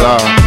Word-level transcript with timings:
C'est 0.00 0.43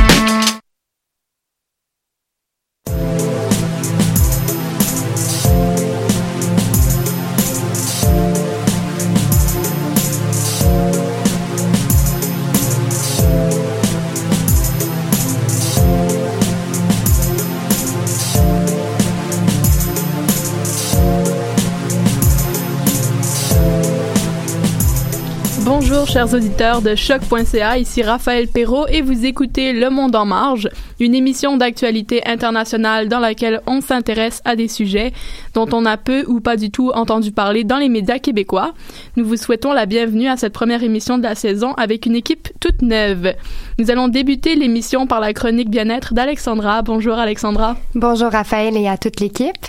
Bonjour 25.97 26.13
chers 26.13 26.33
auditeurs 26.35 26.83
de 26.83 26.93
choc.ca, 26.93 27.79
ici 27.79 28.03
Raphaël 28.03 28.47
Perrault 28.47 28.85
et 28.87 29.01
vous 29.01 29.25
écoutez 29.25 29.73
Le 29.73 29.89
Monde 29.89 30.15
en 30.15 30.25
marge, 30.25 30.69
une 30.99 31.15
émission 31.15 31.57
d'actualité 31.57 32.21
internationale 32.27 33.09
dans 33.09 33.17
laquelle 33.17 33.61
on 33.65 33.81
s'intéresse 33.81 34.43
à 34.45 34.55
des 34.55 34.67
sujets 34.67 35.11
dont 35.55 35.67
on 35.73 35.87
a 35.87 35.97
peu 35.97 36.23
ou 36.27 36.39
pas 36.39 36.55
du 36.55 36.69
tout 36.69 36.91
entendu 36.93 37.31
parler 37.31 37.63
dans 37.63 37.79
les 37.79 37.89
médias 37.89 38.19
québécois. 38.19 38.73
Nous 39.15 39.25
vous 39.25 39.37
souhaitons 39.37 39.73
la 39.73 39.87
bienvenue 39.87 40.27
à 40.27 40.37
cette 40.37 40.53
première 40.53 40.83
émission 40.83 41.17
de 41.17 41.23
la 41.23 41.33
saison 41.33 41.73
avec 41.73 42.05
une 42.05 42.15
équipe 42.15 42.49
toute 42.59 42.83
neuve. 42.83 43.33
Nous 43.79 43.89
allons 43.89 44.07
débuter 44.07 44.53
l'émission 44.53 45.07
par 45.07 45.19
la 45.19 45.33
chronique 45.33 45.71
bien-être 45.71 46.13
d'Alexandra. 46.13 46.83
Bonjour 46.83 47.15
Alexandra. 47.15 47.75
Bonjour 47.95 48.29
Raphaël 48.31 48.77
et 48.77 48.87
à 48.87 48.99
toute 48.99 49.19
l'équipe. 49.19 49.65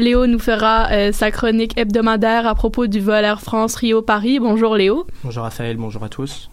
Léo 0.00 0.26
nous 0.26 0.38
fera 0.38 0.88
euh, 0.90 1.12
sa 1.12 1.30
chronique 1.30 1.78
hebdomadaire 1.78 2.46
à 2.46 2.54
propos 2.54 2.86
du 2.86 3.00
vol 3.00 3.22
Air 3.22 3.40
France 3.40 3.74
Rio-Paris. 3.76 4.38
Bonjour 4.40 4.74
Léo. 4.74 5.06
Bonjour 5.22 5.42
Raphaël, 5.42 5.76
bonjour 5.76 6.02
à 6.02 6.08
tous. 6.08 6.50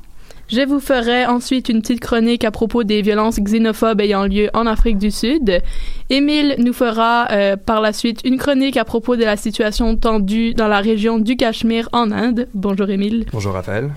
Je 0.50 0.62
vous 0.62 0.80
ferai 0.80 1.26
ensuite 1.26 1.68
une 1.70 1.82
petite 1.82 2.00
chronique 2.00 2.44
à 2.44 2.52
propos 2.52 2.84
des 2.84 3.02
violences 3.02 3.40
xénophobes 3.40 4.00
ayant 4.02 4.26
lieu 4.26 4.50
en 4.54 4.66
Afrique 4.66 4.98
du 4.98 5.12
Sud. 5.12 5.62
Émile 6.10 6.56
nous 6.60 6.74
fera 6.74 7.28
euh, 7.32 7.58
par 7.58 7.82
la 7.82 7.94
suite 7.94 8.22
une 8.26 8.38
chronique 8.38 8.78
à 8.78 8.86
propos 8.86 9.16
de 9.16 9.24
la 9.24 9.38
situation 9.38 9.96
tendue 9.96 10.54
dans 10.54 10.68
la 10.68 10.80
région 10.80 11.18
du 11.18 11.36
Cachemire 11.38 11.90
en 11.92 12.12
Inde. 12.12 12.48
Bonjour 12.54 12.90
Émile. 12.90 13.26
Bonjour 13.32 13.54
Raphaël. 13.54 13.92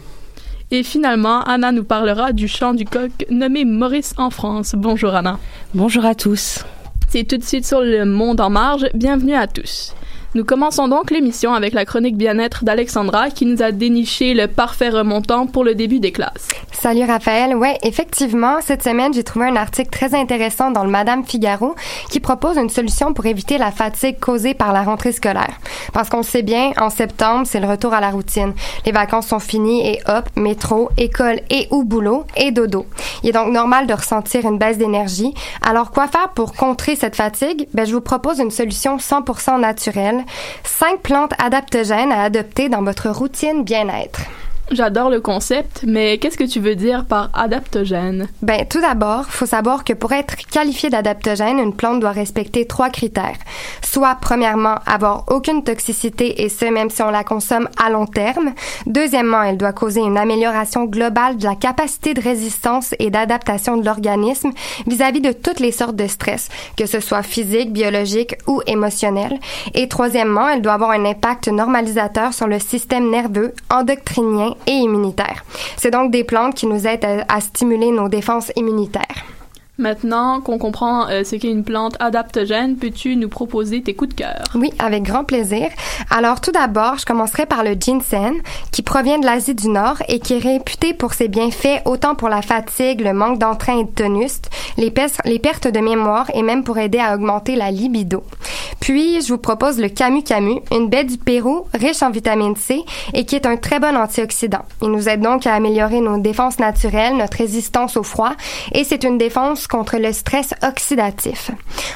Et 0.72 0.84
finalement, 0.84 1.43
Anna 1.43 1.72
nous 1.72 1.84
parlera 1.84 2.32
du 2.32 2.47
chant 2.47 2.75
du 2.75 2.84
coq 2.84 3.11
nommé 3.31 3.65
Maurice 3.65 4.15
en 4.17 4.31
France. 4.31 4.75
Bonjour 4.77 5.15
Anna. 5.15 5.38
Bonjour 5.75 6.05
à 6.05 6.15
tous. 6.15 6.65
C'est 7.12 7.25
tout 7.25 7.38
de 7.38 7.43
suite 7.43 7.66
sur 7.66 7.81
le 7.81 8.04
monde 8.04 8.41
en 8.41 8.50
marge. 8.50 8.87
Bienvenue 8.94 9.34
à 9.34 9.48
tous. 9.48 9.97
Nous 10.37 10.45
commençons 10.45 10.87
donc 10.87 11.11
l'émission 11.11 11.55
avec 11.55 11.73
la 11.73 11.85
chronique 11.85 12.17
bien-être 12.17 12.65
d'Alexandra 12.65 13.31
qui 13.31 13.47
nous 13.47 13.63
a 13.63 13.73
déniché 13.73 14.33
le 14.33 14.47
parfait 14.47 14.89
remontant 14.89 15.49
pour 15.49 15.65
le 15.65 15.75
début 15.75 15.99
des 15.99 16.13
classes. 16.13 16.47
Salut 16.71 17.03
Raphaël. 17.03 17.57
Ouais, 17.57 17.77
effectivement, 17.83 18.59
cette 18.61 18.85
semaine, 18.85 19.13
j'ai 19.13 19.25
trouvé 19.25 19.47
un 19.47 19.57
article 19.57 19.91
très 19.91 20.15
intéressant 20.15 20.71
dans 20.71 20.85
le 20.85 20.91
Madame 20.91 21.25
Figaro 21.25 21.75
qui 22.11 22.21
propose 22.21 22.59
une 22.59 22.71
solution 22.71 23.13
pour 23.13 23.27
éviter 23.27 23.59
la 23.59 23.73
fatigue 23.73 24.21
causée 24.21 24.55
par 24.55 24.73
la 24.73 24.85
rentrée 24.85 25.11
scolaire. 25.11 25.59
Parce 25.93 26.09
qu'on 26.09 26.23
sait 26.23 26.43
bien, 26.43 26.71
en 26.81 26.91
septembre, 26.91 27.45
c'est 27.45 27.59
le 27.59 27.67
retour 27.67 27.93
à 27.93 28.01
la 28.01 28.11
routine. 28.11 28.55
Les 28.87 28.93
vacances 28.93 29.27
sont 29.27 29.41
finies 29.41 29.85
et 29.85 30.01
hop, 30.07 30.31
métro, 30.37 30.91
école 30.97 31.41
et 31.51 31.67
ou 31.73 31.83
boulot 31.83 32.25
et 32.37 32.53
dodo. 32.53 32.87
Il 33.25 33.31
est 33.31 33.33
donc 33.33 33.53
normal 33.53 33.89
de 33.89 33.95
ressentir 33.95 34.47
une 34.47 34.59
baisse 34.59 34.79
d'énergie. 34.79 35.35
Alors 35.61 35.91
quoi 35.91 36.07
faire 36.07 36.31
pour 36.31 36.53
contrer 36.53 36.95
cette 36.95 37.17
fatigue? 37.17 37.67
Ben, 37.75 37.85
je 37.85 37.93
vous 37.93 38.01
propose 38.01 38.39
une 38.39 38.53
solution 38.53 38.97
100% 38.97 39.59
naturelle 39.59 40.19
Cinq 40.64 41.00
plantes 41.00 41.32
adaptogènes 41.38 42.12
à 42.12 42.22
adopter 42.22 42.69
dans 42.69 42.82
votre 42.82 43.10
routine 43.10 43.64
bien-être. 43.64 44.20
J'adore 44.72 45.10
le 45.10 45.20
concept, 45.20 45.82
mais 45.84 46.19
qu'est-ce 46.19 46.38
que 46.38 46.44
tu 46.44 46.60
veux 46.60 46.76
dire 46.76 47.04
par 47.04 47.31
adaptogène? 47.34 48.28
Ben, 48.41 48.64
tout 48.69 48.81
d'abord, 48.81 49.25
faut 49.26 49.44
savoir 49.44 49.82
que 49.82 49.92
pour 49.92 50.12
être 50.12 50.36
qualifié 50.36 50.91
d'adaptogène, 50.91 51.58
une 51.58 51.75
plante 51.75 51.98
doit 51.98 52.12
respecter 52.12 52.66
trois 52.66 52.88
critères. 52.88 53.36
Soit, 53.82 54.16
premièrement, 54.20 54.76
avoir 54.86 55.25
aucune 55.26 55.64
toxicité 55.64 56.44
et 56.44 56.48
ce, 56.48 56.66
même 56.66 56.88
si 56.88 57.03
on 57.03 57.10
la 57.10 57.25
consomme 57.25 57.69
à 57.82 57.90
long 57.90 58.06
terme. 58.06 58.52
Deuxièmement, 58.87 59.43
elle 59.43 59.56
doit 59.56 59.72
causer 59.72 60.02
une 60.02 60.17
amélioration 60.17 60.84
globale 60.84 61.37
de 61.37 61.44
la 61.46 61.56
capacité 61.56 62.14
de 62.14 62.20
résistance 62.20 62.94
et 63.00 63.11
d'adaptation 63.11 63.76
de 63.76 63.84
l'organisme 63.84 64.52
vis-à-vis 64.87 65.20
de 65.20 65.32
toutes 65.32 65.58
les 65.58 65.73
sortes 65.73 65.96
de 65.96 66.06
stress, 66.06 66.49
que 66.76 66.87
ce 66.87 67.00
soit 67.00 67.25
physique, 67.25 67.73
biologique 67.73 68.37
ou 68.46 68.62
émotionnel. 68.69 69.40
Et 69.75 69.88
troisièmement, 69.88 70.49
elle 70.49 70.62
doit 70.62 70.75
avoir 70.75 70.90
un 70.90 71.05
impact 71.06 71.49
normalisateur 71.49 72.32
sur 72.32 72.46
le 72.46 72.61
système 72.61 73.11
nerveux, 73.11 73.52
endocrinien 73.69 74.55
et 74.67 74.73
immunitaire. 74.73 75.45
C'est 75.77 75.91
donc 75.91 76.11
des 76.11 76.25
plantes 76.25 76.55
qui 76.55 76.67
nous 76.67 76.87
aident 76.87 77.05
à, 77.05 77.37
à 77.37 77.41
stimuler 77.41 77.91
nos 77.91 78.09
défenses 78.09 78.53
immunitaires. 78.57 79.25
Maintenant 79.81 80.43
qu'on 80.43 80.59
comprend 80.59 81.09
euh, 81.09 81.25
ce 81.25 81.37
qu'est 81.37 81.49
une 81.49 81.65
plante 81.65 81.97
adaptogène, 82.00 82.77
peux-tu 82.77 83.17
nous 83.17 83.31
proposer 83.31 83.82
tes 83.82 83.94
coups 83.94 84.11
de 84.11 84.23
cœur? 84.23 84.44
Oui, 84.55 84.71
avec 84.79 85.05
grand 85.05 85.25
plaisir. 85.25 85.69
Alors, 86.11 86.43
tout 86.43 86.53
d'abord, 86.53 86.99
je 86.99 87.06
commencerai 87.06 87.47
par 87.47 87.65
le 87.65 87.73
ginseng, 87.81 88.43
qui 88.73 88.82
provient 88.82 89.19
de 89.19 89.25
l'Asie 89.25 89.55
du 89.55 89.71
Nord 89.71 89.97
et 90.09 90.19
qui 90.19 90.35
est 90.35 90.38
réputé 90.38 90.93
pour 90.93 91.15
ses 91.15 91.29
bienfaits 91.29 91.81
autant 91.87 92.15
pour 92.15 92.29
la 92.29 92.43
fatigue, 92.43 93.00
le 93.00 93.15
manque 93.15 93.38
d'entrain 93.38 93.79
et 93.79 93.85
de 93.85 93.91
tonus, 93.91 94.43
les, 94.77 94.93
les 95.25 95.38
pertes 95.38 95.67
de 95.67 95.81
mémoire 95.81 96.31
et 96.35 96.43
même 96.43 96.62
pour 96.62 96.76
aider 96.76 96.99
à 96.99 97.15
augmenter 97.15 97.56
la 97.56 97.71
libido. 97.71 98.23
Puis, 98.81 99.23
je 99.23 99.29
vous 99.29 99.38
propose 99.38 99.79
le 99.79 99.88
Camu 99.88 100.23
Camu, 100.23 100.61
une 100.73 100.88
baie 100.88 101.05
du 101.05 101.17
Pérou 101.17 101.67
riche 101.73 102.03
en 102.03 102.11
vitamine 102.11 102.56
C 102.56 102.83
et 103.15 103.25
qui 103.25 103.35
est 103.37 103.47
un 103.47 103.56
très 103.56 103.81
bon 103.81 103.97
antioxydant. 103.97 104.65
Il 104.83 104.91
nous 104.91 105.09
aide 105.09 105.21
donc 105.21 105.47
à 105.47 105.55
améliorer 105.55 106.00
nos 106.00 106.19
défenses 106.19 106.59
naturelles, 106.59 107.17
notre 107.17 107.38
résistance 107.38 107.97
au 107.97 108.03
froid 108.03 108.33
et 108.73 108.85
c'est 108.85 109.05
une 109.05 109.17
défense 109.17 109.67
contre 109.70 109.96
le 109.99 110.12
stress 110.12 110.52
oxydatif. 110.62 111.50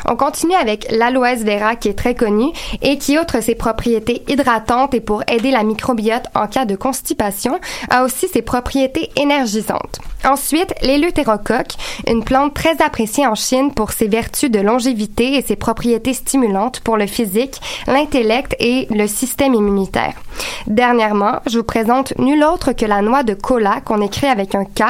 On 0.08 0.16
continue 0.16 0.54
avec 0.54 0.86
l'aloès 0.90 1.44
vera 1.44 1.76
qui 1.76 1.88
est 1.88 1.98
très 1.98 2.14
connu 2.14 2.52
et 2.82 2.98
qui, 2.98 3.18
outre 3.18 3.42
ses 3.42 3.54
propriétés 3.54 4.22
hydratantes 4.28 4.94
et 4.94 5.00
pour 5.00 5.22
aider 5.28 5.50
la 5.50 5.62
microbiote 5.62 6.26
en 6.34 6.46
cas 6.46 6.64
de 6.64 6.76
constipation, 6.76 7.58
a 7.90 8.04
aussi 8.04 8.28
ses 8.28 8.42
propriétés 8.42 9.10
énergisantes. 9.16 9.98
Ensuite, 10.24 10.72
l'éleutérocoque, 10.80 11.74
une 12.08 12.24
plante 12.24 12.54
très 12.54 12.80
appréciée 12.80 13.26
en 13.26 13.34
Chine 13.34 13.74
pour 13.74 13.92
ses 13.92 14.08
vertus 14.08 14.50
de 14.50 14.60
longévité 14.60 15.34
et 15.34 15.42
ses 15.42 15.56
propriétés 15.56 16.14
stimulantes 16.14 16.80
pour 16.80 16.96
le 16.96 17.06
physique, 17.06 17.60
l'intellect 17.86 18.56
et 18.58 18.86
le 18.90 19.06
système 19.06 19.54
immunitaire. 19.54 20.14
Dernièrement, 20.66 21.40
je 21.46 21.58
vous 21.58 21.64
présente 21.64 22.16
nul 22.18 22.42
autre 22.42 22.72
que 22.72 22.86
la 22.86 23.02
noix 23.02 23.22
de 23.22 23.34
kola 23.34 23.80
qu'on 23.84 24.00
écrit 24.00 24.26
avec 24.26 24.54
un 24.54 24.64
K. 24.64 24.84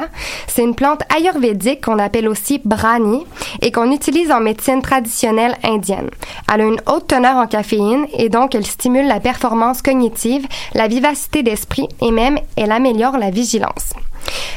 C'est 0.47 0.63
une 0.63 0.77
plante 0.77 1.03
ayurvédique 1.15 1.85
qu'on 1.85 1.99
appelle 1.99 2.29
aussi 2.29 2.61
brani 2.75 3.25
et 3.63 3.71
qu'on 3.73 3.91
utilise 3.91 4.31
en 4.31 4.41
médecine 4.41 4.83
traditionnelle 4.83 5.57
indienne. 5.63 6.11
Elle 6.53 6.61
a 6.61 6.65
une 6.65 6.81
haute 6.87 7.07
teneur 7.07 7.37
en 7.37 7.47
caféine 7.47 8.07
et 8.13 8.29
donc 8.29 8.55
elle 8.55 8.67
stimule 8.67 9.07
la 9.07 9.21
performance 9.21 9.83
cognitive, 9.83 10.47
la 10.75 10.89
vivacité 10.89 11.43
d'esprit 11.43 11.89
et 12.01 12.11
même 12.11 12.39
elle 12.57 12.73
améliore 12.73 13.19
la 13.19 13.31
vigilance. 13.31 13.95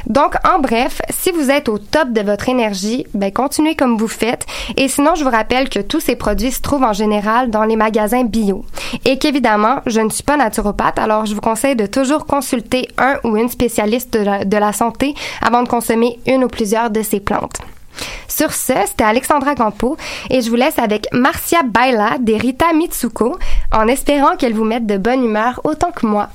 Donc, 0.06 0.36
en 0.48 0.60
bref, 0.60 1.02
si 1.10 1.32
vous 1.32 1.52
êtes 1.52 1.68
au 1.68 1.78
top 1.78 2.12
de 2.12 2.22
votre 2.22 2.48
énergie, 2.48 3.06
ben, 3.14 3.32
continuez 3.32 3.76
comme 3.76 3.98
vous 3.98 4.08
faites. 4.08 4.46
Et 4.78 4.88
sinon, 4.88 5.16
je 5.16 5.24
vous 5.24 5.30
rappelle 5.30 5.68
que 5.68 5.80
tous 5.80 6.00
ces 6.00 6.16
produits 6.16 6.52
se 6.52 6.62
trouvent 6.62 6.84
en 6.84 6.94
général 6.94 7.50
dans 7.50 7.66
les 7.66 7.76
magasins 7.76 8.24
bio. 8.24 8.64
Et 9.04 9.18
qu'évidemment, 9.18 9.82
je 9.86 10.00
ne 10.00 10.10
suis 10.10 10.24
pas 10.24 10.38
naturopathe, 10.38 11.00
alors 11.00 11.26
je 11.26 11.36
vous 11.36 11.42
conseille 11.42 11.76
de 11.76 11.86
toujours 11.86 12.26
consulter 12.26 12.88
un 12.98 13.18
ou 13.26 13.36
une 13.36 13.50
spécialiste 13.50 14.14
de 14.14 14.24
la, 14.24 14.46
de 14.46 14.58
la 14.58 14.72
santé 14.72 15.14
avant 15.42 15.64
de 15.64 15.68
consommer 15.68 16.20
une 16.26 16.46
ou 16.46 16.48
plusieurs 16.48 16.90
de 16.90 17.02
ces 17.02 17.20
plantes. 17.20 17.60
Sur 18.28 18.54
ce, 18.54 18.74
c'était 18.86 19.04
Alexandra 19.04 19.56
Campo 19.56 19.98
et 20.30 20.42
je 20.42 20.50
vous 20.50 20.56
laisse 20.56 20.80
avec 20.80 21.08
Marcia 21.12 21.64
Baila 21.64 22.18
des 22.20 22.38
Rita 22.38 22.74
Mitsuko 22.74 23.38
en 23.72 23.88
espérant 23.88 24.36
qu'elle 24.36 24.54
vous 24.54 24.64
mette 24.66 24.86
de 24.86 24.98
bonne 24.98 25.24
humeur 25.24 25.62
autant 25.64 25.92
que 25.92 26.06
moi. 26.06 26.30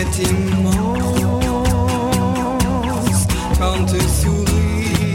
Immense 0.00 1.52
quand 3.58 3.84
tu 3.84 4.00
souris 4.00 5.14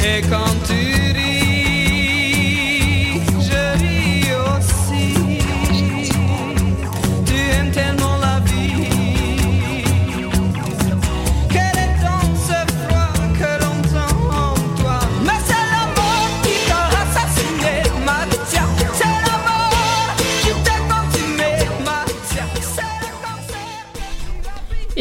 et 0.00 0.20
quand 0.30 0.54
tu 0.66 0.91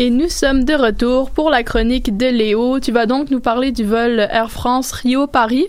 Et 0.04 0.10
nous 0.10 0.30
sommes 0.30 0.64
de 0.64 0.74
retour 0.74 1.30
pour 1.30 1.52
la 1.52 1.62
chronique 1.62 2.18
de 2.18 2.26
Léo. 2.26 2.80
Tu 2.80 2.92
vas 2.92 3.06
donc 3.06 3.30
nous 3.30 3.40
parler 3.40 3.72
du 3.72 3.84
vol 3.84 4.20
Air 4.20 4.50
France 4.50 4.92
Rio-Paris? 4.94 5.68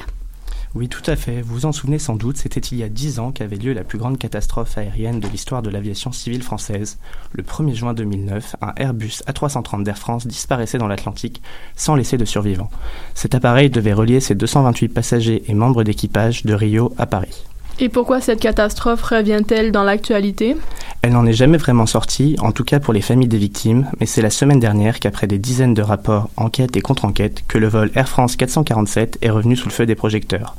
Oui, 0.75 0.89
tout 0.89 1.03
à 1.07 1.17
fait. 1.17 1.43
Vous 1.43 1.57
vous 1.57 1.67
en 1.67 1.73
souvenez 1.73 1.99
sans 1.99 2.17
doute, 2.17 2.39
c'était 2.39 2.61
il 2.61 2.79
y 2.79 2.83
a 2.83 2.89
dix 2.89 3.19
ans 3.19 3.31
qu'avait 3.31 3.57
lieu 3.57 3.75
la 3.75 3.85
plus 3.85 3.99
grande 3.99 4.17
catastrophe 4.17 4.79
aérienne 4.79 5.21
de 5.21 5.29
l'histoire 5.29 5.61
de 5.61 5.69
l'aviation 5.69 6.13
civile 6.13 6.43
française. 6.43 6.97
Le 7.33 7.43
1er 7.43 7.75
juin 7.75 7.93
2009, 7.93 8.57
un 8.63 8.73
Airbus 8.79 9.21
A330 9.27 9.83
d'Air 9.83 9.99
France 9.99 10.27
disparaissait 10.27 10.79
dans 10.79 10.89
l'Atlantique 10.89 11.43
sans 11.77 11.95
laisser 11.95 12.17
de 12.17 12.25
survivants. 12.25 12.71
Cet 13.15 13.35
appareil 13.35 13.69
devait 13.69 13.93
relier 13.93 14.21
ses 14.21 14.35
228 14.35 14.89
passagers 14.89 15.43
et 15.47 15.53
membres 15.53 15.85
d'équipage 15.85 16.47
de 16.47 16.55
Rio 16.55 16.95
à 16.97 17.05
Paris. 17.05 17.45
Et 17.81 17.89
pourquoi 17.89 18.21
cette 18.21 18.41
catastrophe 18.41 19.03
revient-elle 19.03 19.73
dans 19.73 19.83
l'actualité? 19.83 20.57
Elle 21.05 21.15
n'en 21.15 21.27
est 21.27 21.33
jamais 21.33 21.59
vraiment 21.59 21.87
sortie, 21.87 22.37
en 22.39 22.53
tout 22.53 22.63
cas 22.63 22.79
pour 22.79 22.95
les 22.95 23.01
familles 23.01 23.27
des 23.27 23.37
victimes, 23.37 23.91
mais 23.99 24.07
c'est 24.07 24.23
la 24.23 24.31
semaine 24.31 24.61
dernière 24.61 25.01
qu'après 25.01 25.27
des 25.27 25.39
dizaines 25.39 25.75
de 25.75 25.83
rapports, 25.83 26.31
enquêtes 26.37 26.77
et 26.77 26.81
contre-enquêtes, 26.81 27.43
que 27.49 27.59
le 27.59 27.67
vol 27.67 27.91
Air 27.97 28.09
France 28.09 28.37
447 28.37 29.19
est 29.21 29.31
revenu 29.31 29.57
sous 29.57 29.69
le 29.69 29.75
feu 29.75 29.85
des 29.85 29.97
projecteurs. 29.97 30.55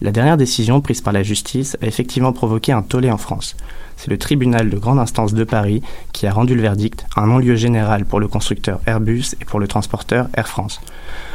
La 0.00 0.10
dernière 0.10 0.38
décision 0.38 0.80
prise 0.80 1.02
par 1.02 1.12
la 1.12 1.22
justice 1.22 1.76
a 1.82 1.86
effectivement 1.86 2.32
provoqué 2.32 2.72
un 2.72 2.80
tollé 2.80 3.10
en 3.10 3.18
France. 3.18 3.54
C'est 3.98 4.10
le 4.10 4.16
tribunal 4.16 4.70
de 4.70 4.78
grande 4.78 4.98
instance 4.98 5.34
de 5.34 5.44
Paris 5.44 5.82
qui 6.12 6.26
a 6.26 6.32
rendu 6.32 6.54
le 6.54 6.62
verdict, 6.62 7.04
un 7.14 7.26
non-lieu 7.26 7.54
général 7.54 8.06
pour 8.06 8.18
le 8.18 8.28
constructeur 8.28 8.80
Airbus 8.86 9.36
et 9.42 9.44
pour 9.44 9.60
le 9.60 9.68
transporteur 9.68 10.28
Air 10.34 10.48
France. 10.48 10.80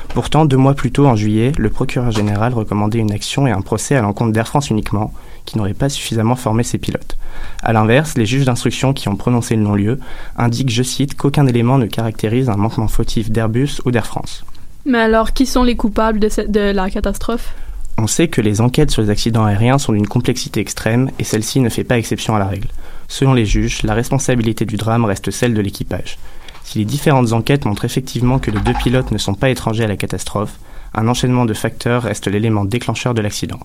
Pourtant, 0.09 0.45
deux 0.45 0.57
mois 0.57 0.73
plus 0.73 0.91
tôt, 0.91 1.05
en 1.05 1.15
juillet, 1.15 1.51
le 1.57 1.69
procureur 1.69 2.11
général 2.11 2.55
recommandait 2.55 2.97
une 2.97 3.11
action 3.11 3.45
et 3.45 3.51
un 3.51 3.61
procès 3.61 3.95
à 3.95 4.01
l'encontre 4.01 4.31
d'Air 4.31 4.47
France 4.47 4.71
uniquement, 4.71 5.13
qui 5.47 5.57
n'aurait 5.57 5.73
pas 5.73 5.89
suffisamment 5.89 6.35
formé 6.35 6.61
ses 6.61 6.77
pilotes. 6.77 7.17
A 7.63 7.73
l'inverse, 7.73 8.15
les 8.17 8.27
juges 8.27 8.45
d'instruction 8.45 8.93
qui 8.93 9.07
ont 9.09 9.15
prononcé 9.15 9.55
le 9.55 9.63
non-lieu 9.63 9.99
indiquent, 10.37 10.69
je 10.69 10.83
cite, 10.83 11.15
qu'aucun 11.15 11.47
élément 11.47 11.79
ne 11.79 11.87
caractérise 11.87 12.49
un 12.49 12.57
manquement 12.57 12.87
fautif 12.87 13.31
d'Airbus 13.31 13.81
ou 13.85 13.91
d'Air 13.91 14.05
France. 14.05 14.43
Mais 14.85 14.99
alors, 14.99 15.33
qui 15.33 15.45
sont 15.47 15.63
les 15.63 15.75
coupables 15.75 16.19
de, 16.19 16.29
cette- 16.29 16.51
de 16.51 16.59
la 16.71 16.89
catastrophe? 16.91 17.53
On 17.97 18.07
sait 18.07 18.27
que 18.27 18.41
les 18.41 18.61
enquêtes 18.61 18.91
sur 18.91 19.01
les 19.01 19.09
accidents 19.09 19.45
aériens 19.45 19.79
sont 19.79 19.93
d'une 19.93 20.05
complexité 20.07 20.59
extrême 20.59 21.09
et 21.17 21.23
celle-ci 21.23 21.59
ne 21.61 21.69
fait 21.69 21.83
pas 21.83 21.97
exception 21.97 22.35
à 22.35 22.39
la 22.39 22.45
règle. 22.45 22.67
Selon 23.07 23.33
les 23.33 23.45
juges, 23.45 23.81
la 23.83 23.95
responsabilité 23.95 24.65
du 24.65 24.75
drame 24.77 25.05
reste 25.05 25.31
celle 25.31 25.53
de 25.55 25.61
l'équipage. 25.61 26.19
Si 26.63 26.77
les 26.77 26.85
différentes 26.85 27.31
enquêtes 27.31 27.65
montrent 27.65 27.85
effectivement 27.85 28.37
que 28.39 28.51
les 28.51 28.59
deux 28.59 28.73
pilotes 28.73 29.11
ne 29.11 29.17
sont 29.17 29.33
pas 29.33 29.49
étrangers 29.49 29.85
à 29.85 29.87
la 29.87 29.95
catastrophe, 29.95 30.57
un 30.93 31.07
enchaînement 31.07 31.45
de 31.45 31.53
facteurs 31.53 32.03
reste 32.03 32.27
l'élément 32.27 32.65
déclencheur 32.65 33.13
de 33.13 33.21
l'accident. 33.21 33.59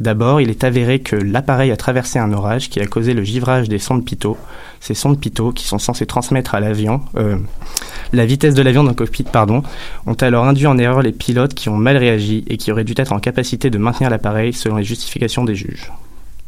D'abord, 0.00 0.40
il 0.40 0.50
est 0.50 0.64
avéré 0.64 0.98
que 0.98 1.14
l'appareil 1.14 1.70
a 1.70 1.76
traversé 1.76 2.18
un 2.18 2.32
orage 2.32 2.68
qui 2.68 2.80
a 2.80 2.86
causé 2.86 3.14
le 3.14 3.22
givrage 3.22 3.68
des 3.68 3.78
sondes 3.78 4.04
pitot. 4.04 4.36
Ces 4.80 4.94
sondes 4.94 5.20
pitot, 5.20 5.52
qui 5.52 5.66
sont 5.66 5.78
censées 5.78 6.06
transmettre 6.06 6.56
à 6.56 6.60
l'avion, 6.60 7.00
euh, 7.16 7.38
la 8.12 8.26
vitesse 8.26 8.54
de 8.54 8.62
l'avion 8.62 8.82
dans 8.82 8.90
le 8.90 8.96
cockpit, 8.96 9.22
pardon, 9.22 9.62
ont 10.06 10.14
alors 10.14 10.44
induit 10.44 10.66
en 10.66 10.78
erreur 10.78 11.02
les 11.02 11.12
pilotes 11.12 11.54
qui 11.54 11.68
ont 11.68 11.76
mal 11.76 11.96
réagi 11.96 12.44
et 12.48 12.56
qui 12.56 12.72
auraient 12.72 12.84
dû 12.84 12.94
être 12.96 13.12
en 13.12 13.20
capacité 13.20 13.70
de 13.70 13.78
maintenir 13.78 14.10
l'appareil 14.10 14.52
selon 14.52 14.76
les 14.76 14.84
justifications 14.84 15.44
des 15.44 15.54
juges. 15.54 15.92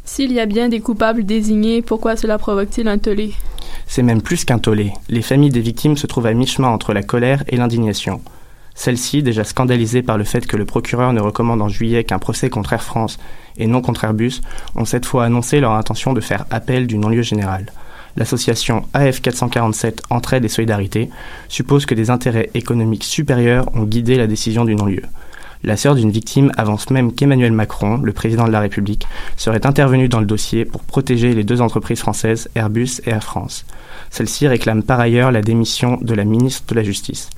S'il 0.05 0.33
y 0.33 0.41
a 0.41 0.47
bien 0.47 0.69
des 0.69 0.81
coupables 0.81 1.25
désignés, 1.25 1.83
pourquoi 1.83 2.17
cela 2.17 2.39
provoque-t-il 2.39 2.89
un 2.89 2.99
tollé? 2.99 3.33
C'est 3.87 4.03
même 4.03 4.23
plus 4.23 4.45
qu'un 4.45 4.59
tollé. 4.59 4.93
Les 5.09 5.23
familles 5.23 5.51
des 5.51 5.61
victimes 5.61 5.97
se 5.97 6.07
trouvent 6.07 6.27
à 6.27 6.35
mi-chemin 6.35 6.69
entre 6.69 6.93
la 6.93 7.03
colère 7.03 7.45
et 7.49 7.57
l'indignation. 7.57 8.21
Celles-ci, 8.77 9.23
déjà 9.23 9.43
scandalisées 9.43 10.03
par 10.03 10.19
le 10.19 10.25
fait 10.25 10.47
que 10.47 10.57
le 10.57 10.67
procureur 10.67 11.13
ne 11.15 11.21
recommande 11.21 11.63
en 11.63 11.69
juillet 11.69 12.05
qu'un 12.05 12.19
procès 12.19 12.51
contre 12.51 12.75
Air 12.75 12.83
France 12.83 13.19
et 13.57 13.67
non 13.67 13.81
contre 13.81 14.05
Airbus, 14.05 14.43
ont 14.77 14.85
cette 14.85 15.07
fois 15.07 15.25
annoncé 15.25 15.59
leur 15.61 15.73
intention 15.73 16.13
de 16.13 16.21
faire 16.21 16.45
appel 16.51 16.87
du 16.87 16.99
non-lieu 16.99 17.23
général. 17.23 17.67
L'association 18.17 18.85
AF447 18.95 20.01
Entraide 20.11 20.45
et 20.45 20.49
Solidarité 20.49 21.11
suppose 21.49 21.87
que 21.87 21.95
des 21.95 22.11
intérêts 22.11 22.51
économiques 22.55 23.05
supérieurs 23.05 23.75
ont 23.75 23.85
guidé 23.85 24.17
la 24.17 24.27
décision 24.27 24.65
du 24.67 24.75
non-lieu. 24.75 25.03
La 25.65 25.79
sœur 25.79 25.95
d'une 25.95 26.11
victime 26.11 26.53
avance 26.59 26.91
même 26.91 27.13
qu'Emmanuel 27.13 27.53
Macron, 27.53 27.99
le 28.03 28.13
président 28.13 28.47
de 28.47 28.53
la 28.53 28.61
République, 28.61 29.07
serait 29.39 29.67
intervenu 29.67 30.09
dans 30.09 30.21
le 30.21 30.27
dossier 30.27 30.67
pour 30.67 30.83
protéger 30.83 31.35
les 31.35 31.45
deux 31.45 31.63
entreprises 31.63 32.01
françaises, 32.01 32.51
Airbus 32.55 33.01
et 33.07 33.11
Air 33.11 33.25
France. 33.25 33.65
Celle-ci 34.11 34.47
réclame 34.47 34.83
par 34.83 35.01
ailleurs 35.01 35.33
la 35.33 35.41
démission 35.41 35.99
de 36.03 36.15
la 36.15 36.25
ministre 36.25 36.67
de 36.69 36.75
la 36.75 36.85
Justice. 36.85 37.31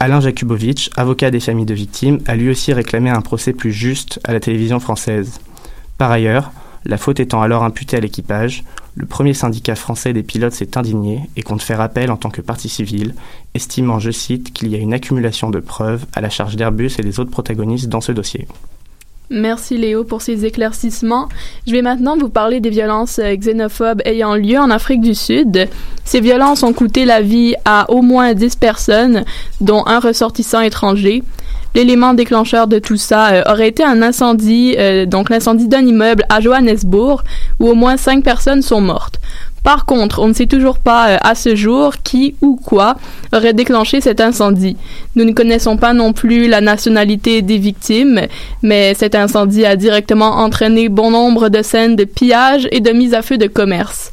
Alain 0.00 0.20
Jakubowicz, 0.20 0.90
avocat 0.96 1.32
des 1.32 1.40
familles 1.40 1.66
de 1.66 1.74
victimes, 1.74 2.20
a 2.26 2.36
lui 2.36 2.50
aussi 2.50 2.72
réclamé 2.72 3.10
un 3.10 3.20
procès 3.20 3.52
plus 3.52 3.72
juste 3.72 4.20
à 4.22 4.32
la 4.32 4.38
télévision 4.38 4.78
française. 4.78 5.40
Par 5.98 6.12
ailleurs, 6.12 6.52
la 6.84 6.98
faute 6.98 7.18
étant 7.18 7.42
alors 7.42 7.64
imputée 7.64 7.96
à 7.96 8.00
l'équipage, 8.00 8.62
le 8.94 9.06
premier 9.06 9.34
syndicat 9.34 9.74
français 9.74 10.12
des 10.12 10.22
pilotes 10.22 10.52
s'est 10.52 10.78
indigné 10.78 11.28
et 11.36 11.42
compte 11.42 11.62
faire 11.62 11.80
appel 11.80 12.12
en 12.12 12.16
tant 12.16 12.30
que 12.30 12.40
partie 12.40 12.68
civile, 12.68 13.16
estimant, 13.54 13.98
je 13.98 14.12
cite, 14.12 14.52
qu'il 14.52 14.68
y 14.68 14.76
a 14.76 14.78
une 14.78 14.94
accumulation 14.94 15.50
de 15.50 15.58
preuves 15.58 16.06
à 16.12 16.20
la 16.20 16.30
charge 16.30 16.54
d'Airbus 16.54 16.92
et 16.98 17.02
des 17.02 17.18
autres 17.18 17.32
protagonistes 17.32 17.88
dans 17.88 18.00
ce 18.00 18.12
dossier. 18.12 18.46
Merci 19.30 19.76
Léo 19.76 20.04
pour 20.04 20.22
ces 20.22 20.46
éclaircissements. 20.46 21.28
Je 21.66 21.72
vais 21.72 21.82
maintenant 21.82 22.16
vous 22.16 22.30
parler 22.30 22.60
des 22.60 22.70
violences 22.70 23.18
euh, 23.18 23.34
xénophobes 23.34 24.00
ayant 24.06 24.34
lieu 24.34 24.58
en 24.58 24.70
Afrique 24.70 25.02
du 25.02 25.14
Sud. 25.14 25.68
Ces 26.04 26.20
violences 26.20 26.62
ont 26.62 26.72
coûté 26.72 27.04
la 27.04 27.20
vie 27.20 27.54
à 27.66 27.90
au 27.90 28.00
moins 28.00 28.32
10 28.32 28.56
personnes, 28.56 29.24
dont 29.60 29.84
un 29.86 30.00
ressortissant 30.00 30.62
étranger. 30.62 31.22
L'élément 31.74 32.14
déclencheur 32.14 32.68
de 32.68 32.78
tout 32.78 32.96
ça 32.96 33.34
euh, 33.34 33.42
aurait 33.52 33.68
été 33.68 33.84
un 33.84 34.00
incendie, 34.00 34.74
euh, 34.78 35.04
donc 35.04 35.28
l'incendie 35.28 35.68
d'un 35.68 35.84
immeuble 35.84 36.24
à 36.30 36.40
Johannesburg, 36.40 37.22
où 37.60 37.68
au 37.68 37.74
moins 37.74 37.98
5 37.98 38.24
personnes 38.24 38.62
sont 38.62 38.80
mortes. 38.80 39.20
Par 39.64 39.84
contre, 39.86 40.20
on 40.20 40.28
ne 40.28 40.32
sait 40.32 40.46
toujours 40.46 40.78
pas 40.78 41.10
euh, 41.10 41.16
à 41.20 41.34
ce 41.34 41.54
jour 41.54 41.94
qui 42.02 42.36
ou 42.40 42.56
quoi 42.56 42.96
aurait 43.34 43.52
déclenché 43.52 44.00
cet 44.00 44.20
incendie. 44.20 44.76
Nous 45.16 45.24
ne 45.24 45.32
connaissons 45.32 45.76
pas 45.76 45.92
non 45.92 46.12
plus 46.12 46.48
la 46.48 46.60
nationalité 46.60 47.42
des 47.42 47.58
victimes, 47.58 48.22
mais 48.62 48.94
cet 48.94 49.14
incendie 49.14 49.66
a 49.66 49.76
directement 49.76 50.38
entraîné 50.38 50.88
bon 50.88 51.10
nombre 51.10 51.48
de 51.48 51.62
scènes 51.62 51.96
de 51.96 52.04
pillage 52.04 52.68
et 52.72 52.80
de 52.80 52.90
mise 52.90 53.14
à 53.14 53.22
feu 53.22 53.38
de 53.38 53.46
commerce. 53.46 54.12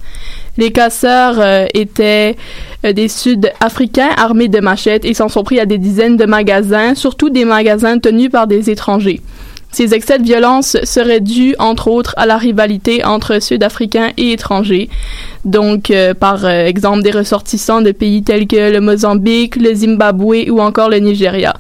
Les 0.58 0.72
casseurs 0.72 1.40
euh, 1.40 1.66
étaient 1.74 2.36
euh, 2.86 2.94
des 2.94 3.10
Sud-Africains 3.10 4.12
armés 4.16 4.48
de 4.48 4.60
machettes 4.60 5.06
et 5.06 5.14
s'en 5.14 5.28
sont 5.28 5.44
pris 5.44 5.60
à 5.60 5.66
des 5.66 5.78
dizaines 5.78 6.18
de 6.18 6.26
magasins, 6.26 6.96
surtout 6.96 7.30
des 7.30 7.46
magasins 7.46 8.00
tenus 8.00 8.32
par 8.32 8.48
des 8.48 8.70
étrangers. 8.70 9.22
Ces 9.76 9.94
excès 9.94 10.20
de 10.20 10.24
violence 10.24 10.78
seraient 10.86 11.20
dus, 11.20 11.54
entre 11.60 11.90
autres, 11.90 12.14
à 12.16 12.26
la 12.26 12.38
rivalité 12.38 13.04
entre 13.04 13.42
Sud-Africains 13.42 14.12
et 14.16 14.32
étrangers. 14.32 14.90
Donc, 15.44 15.92
euh, 15.92 16.14
par 16.14 16.46
euh, 16.46 16.66
exemple, 16.66 17.04
des 17.04 17.12
ressortissants 17.12 17.82
de 17.82 17.92
pays 17.92 18.24
tels 18.24 18.48
que 18.48 18.72
le 18.72 18.80
Mozambique, 18.80 19.58
le 19.58 19.74
Zimbabwe 19.74 20.50
ou 20.50 20.62
encore 20.62 20.90
le 20.90 21.00
Nigeria. 21.00 21.56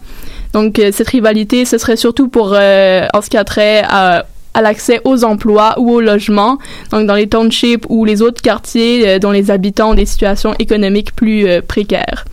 Donc, 0.53 0.79
euh, 0.79 0.91
cette 0.93 1.10
rivalité, 1.10 1.65
ce 1.65 1.77
serait 1.77 1.98
surtout 1.98 2.29
pour, 2.29 2.53
en 2.53 3.22
ce 3.22 3.29
qui 3.29 3.36
a 3.36 3.43
trait 3.43 3.84
à, 3.86 4.25
à 4.53 4.62
l'accès 4.62 5.01
aux 5.03 5.25
emplois 5.25 5.75
ou 5.77 5.91
au 5.91 6.00
logement, 6.00 6.57
donc 6.91 7.07
dans 7.07 7.15
les 7.15 7.27
townships 7.27 7.86
ou 7.89 8.05
les 8.05 8.22
autres 8.22 8.41
quartiers 8.41 9.19
dont 9.19 9.31
les 9.31 9.51
habitants 9.51 9.91
ont 9.91 9.93
des 9.93 10.05
situations 10.05 10.53
économiques 10.57 11.13
plus 11.17 11.45
précaires. 11.67 12.24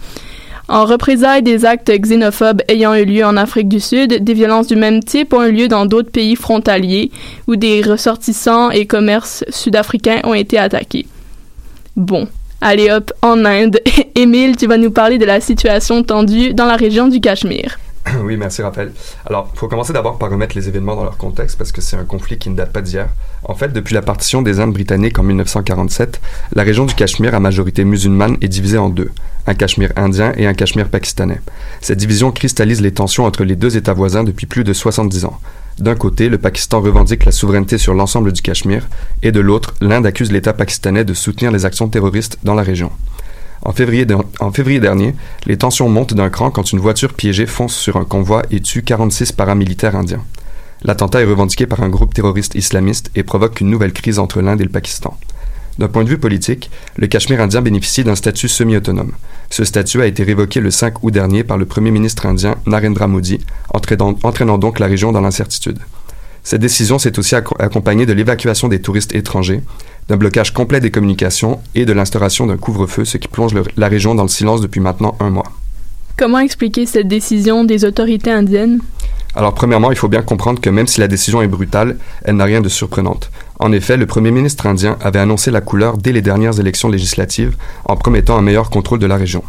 En 0.72 0.86
représailles 0.86 1.42
des 1.42 1.66
actes 1.66 1.90
xénophobes 1.90 2.62
ayant 2.66 2.94
eu 2.94 3.04
lieu 3.04 3.26
en 3.26 3.36
Afrique 3.36 3.68
du 3.68 3.78
Sud, 3.78 4.24
des 4.24 4.32
violences 4.32 4.68
du 4.68 4.74
même 4.74 5.04
type 5.04 5.34
ont 5.34 5.42
eu 5.42 5.52
lieu 5.52 5.68
dans 5.68 5.84
d'autres 5.84 6.10
pays 6.10 6.34
frontaliers 6.34 7.10
où 7.46 7.56
des 7.56 7.82
ressortissants 7.82 8.70
et 8.70 8.86
commerces 8.86 9.44
sud-africains 9.50 10.22
ont 10.24 10.32
été 10.32 10.56
attaqués. 10.56 11.06
Bon, 11.94 12.26
allez 12.62 12.90
hop, 12.90 13.12
en 13.20 13.44
Inde. 13.44 13.80
Émile, 14.14 14.56
tu 14.56 14.66
vas 14.66 14.78
nous 14.78 14.90
parler 14.90 15.18
de 15.18 15.26
la 15.26 15.42
situation 15.42 16.02
tendue 16.04 16.54
dans 16.54 16.64
la 16.64 16.76
région 16.76 17.06
du 17.06 17.20
Cachemire. 17.20 17.78
Oui, 18.23 18.37
merci 18.37 18.62
Raphaël. 18.62 18.92
Alors, 19.26 19.50
il 19.54 19.59
faut 19.59 19.68
commencer 19.68 19.92
d'abord 19.92 20.18
par 20.18 20.30
remettre 20.30 20.56
les 20.56 20.68
événements 20.68 20.97
dans 20.97 21.04
leur 21.04 21.16
contexte 21.16 21.59
parce 21.59 21.73
que 21.73 21.80
c'est 21.80 21.97
un 21.97 22.04
conflit 22.04 22.38
qui 22.38 22.50
ne 22.50 22.56
date 22.56 22.73
pas 22.73 22.82
d'hier. 22.82 23.09
En 23.44 23.54
fait, 23.54 23.73
depuis 23.73 23.94
la 23.94 24.02
partition 24.02 24.42
des 24.42 24.61
Indes 24.61 24.73
britanniques 24.73 25.18
en 25.18 25.23
1947, 25.23 26.21
la 26.54 26.62
région 26.62 26.85
du 26.85 26.94
Cachemire 26.94 27.35
à 27.35 27.40
majorité 27.40 27.85
musulmane 27.85 28.37
est 28.40 28.49
divisée 28.49 28.78
en 28.78 28.88
deux, 28.88 29.11
un 29.47 29.54
Cachemire 29.54 29.92
indien 29.97 30.32
et 30.37 30.47
un 30.47 30.54
Cachemire 30.54 30.88
pakistanais. 30.88 31.40
Cette 31.80 31.99
division 31.99 32.32
cristallise 32.32 32.80
les 32.80 32.92
tensions 32.92 33.25
entre 33.25 33.44
les 33.44 33.56
deux 33.56 33.76
États 33.76 33.94
voisins 33.94 34.25
depuis 34.25 34.47
plus 34.47 34.64
de 34.64 34.73
70 34.73 35.25
ans. 35.25 35.38
D'un 35.78 35.94
côté, 35.94 36.28
le 36.28 36.38
Pakistan 36.38 36.80
revendique 36.80 37.25
la 37.25 37.32
souveraineté 37.32 37.78
sur 37.78 37.94
l'ensemble 37.94 38.32
du 38.32 38.42
Cachemire, 38.42 38.88
et 39.23 39.32
de 39.32 39.40
l'autre, 39.40 39.75
l'Inde 39.80 40.06
accuse 40.06 40.30
l'État 40.30 40.52
pakistanais 40.52 41.04
de 41.04 41.14
soutenir 41.14 41.50
les 41.50 41.64
actions 41.64 41.88
terroristes 41.88 42.38
dans 42.44 42.54
la 42.54 42.62
région. 42.62 42.90
En 43.64 43.73
février, 43.73 44.04
dernier, 44.81 45.14
les 45.47 45.57
tensions 45.57 45.88
montent 45.88 46.14
d'un 46.14 46.31
cran 46.31 46.50
quand 46.50 46.73
une 46.73 46.81
voiture 46.81 47.14
piégée 47.14 47.47
fonce 47.47 47.75
sur 47.75 47.97
un 47.97 48.04
convoi 48.04 48.42
et 48.50 48.61
tue 48.61 48.83
46 48.83 49.33
paramilitaires 49.33 49.95
indiens. 49.97 50.25
L'attentat 50.83 51.21
est 51.21 51.26
revendiqué 51.26 51.66
par 51.66 51.81
un 51.83 51.88
groupe 51.88 52.12
terroriste 52.12 52.57
islamiste 52.57 53.11
et 53.14 53.23
provoque 53.23 53.61
une 53.61 53.71
nouvelle 53.71 53.92
crise 53.92 54.19
entre 54.19 54.40
l'Inde 54.42 54.61
et 54.61 54.64
le 54.64 54.71
Pakistan. 54.71 55.16
D'un 55.78 55.88
point 55.88 56.02
de 56.04 56.09
vue 56.09 56.19
politique, 56.19 56.71
le 56.97 57.07
Cachemire 57.07 57.40
indien 57.40 57.62
bénéficie 57.62 58.04
d'un 58.04 58.16
statut 58.16 58.49
semi-autonome. 58.49 59.12
Ce 59.49 59.64
statut 59.64 60.02
a 60.02 60.07
été 60.07 60.23
révoqué 60.25 60.61
le 60.61 60.71
5 60.71 61.02
août 61.04 61.12
dernier 61.12 61.45
par 61.45 61.57
le 61.57 61.64
Premier 61.64 61.92
ministre 61.92 62.26
indien 62.26 62.57
Narendra 62.66 63.07
Modi, 63.07 63.38
entraînant, 63.73 64.59
donc 64.59 64.81
la 64.81 64.87
région 64.87 65.12
dans 65.12 65.21
l'incertitude. 65.21 65.78
Cette 66.42 66.61
décision 66.61 66.99
s'est 66.99 67.19
aussi 67.19 67.37
acco- 67.37 67.57
accompagnée 67.62 68.04
de 68.04 68.12
l'évacuation 68.12 68.66
des 68.69 68.83
touristes 68.83 69.14
étrangers, 69.14 69.62
d'un 70.09 70.16
blocage 70.16 70.52
complet 70.52 70.80
des 70.80 70.90
communications 70.90 71.61
et 71.75 71.85
de 71.85 71.92
l'instauration 71.92 72.47
d'un 72.47 72.56
couvre-feu, 72.56 73.04
ce 73.04 73.18
qui 73.18 73.28
plonge 73.28 73.54
le- 73.54 73.64
la 73.76 73.88
région 73.88 74.14
dans 74.14 74.25
le 74.25 74.28
silence 74.28 74.61
depuis 74.61 74.80
maintenant 74.80 75.16
un 75.21 75.30
mois. 75.30 75.50
Comment 76.16 76.40
expliquer 76.40 76.87
cette 76.87 77.09
décision 77.09 77.64
des 77.64 77.85
autorités 77.85 78.30
indiennes? 78.30 78.80
Alors, 79.35 79.54
premièrement, 79.54 79.90
il 79.90 79.97
faut 79.97 80.09
bien 80.09 80.21
comprendre 80.21 80.61
que 80.61 80.68
même 80.68 80.87
si 80.87 81.00
la 81.00 81.09
décision 81.09 81.40
est 81.40 81.49
brutale, 81.49 81.97
elle 82.25 82.37
n'a 82.37 82.44
rien 82.44 82.61
de 82.61 82.68
surprenante. 82.68 83.30
En 83.59 83.73
effet, 83.73 83.97
le 83.97 84.04
Premier 84.04 84.30
ministre 84.30 84.66
indien 84.66 84.99
avait 85.00 85.21
annoncé 85.21 85.50
la 85.50 85.62
couleur 85.62 85.97
dès 85.97 86.12
les 86.12 86.21
dernières 86.21 86.61
élections 86.61 86.90
législatives 86.90 87.56
en 87.87 87.97
promettant 87.97 88.37
un 88.37 88.42
meilleur 88.42 88.68
contrôle 88.68 88.99
de 88.99 89.06
la 89.06 89.16
région. 89.16 89.42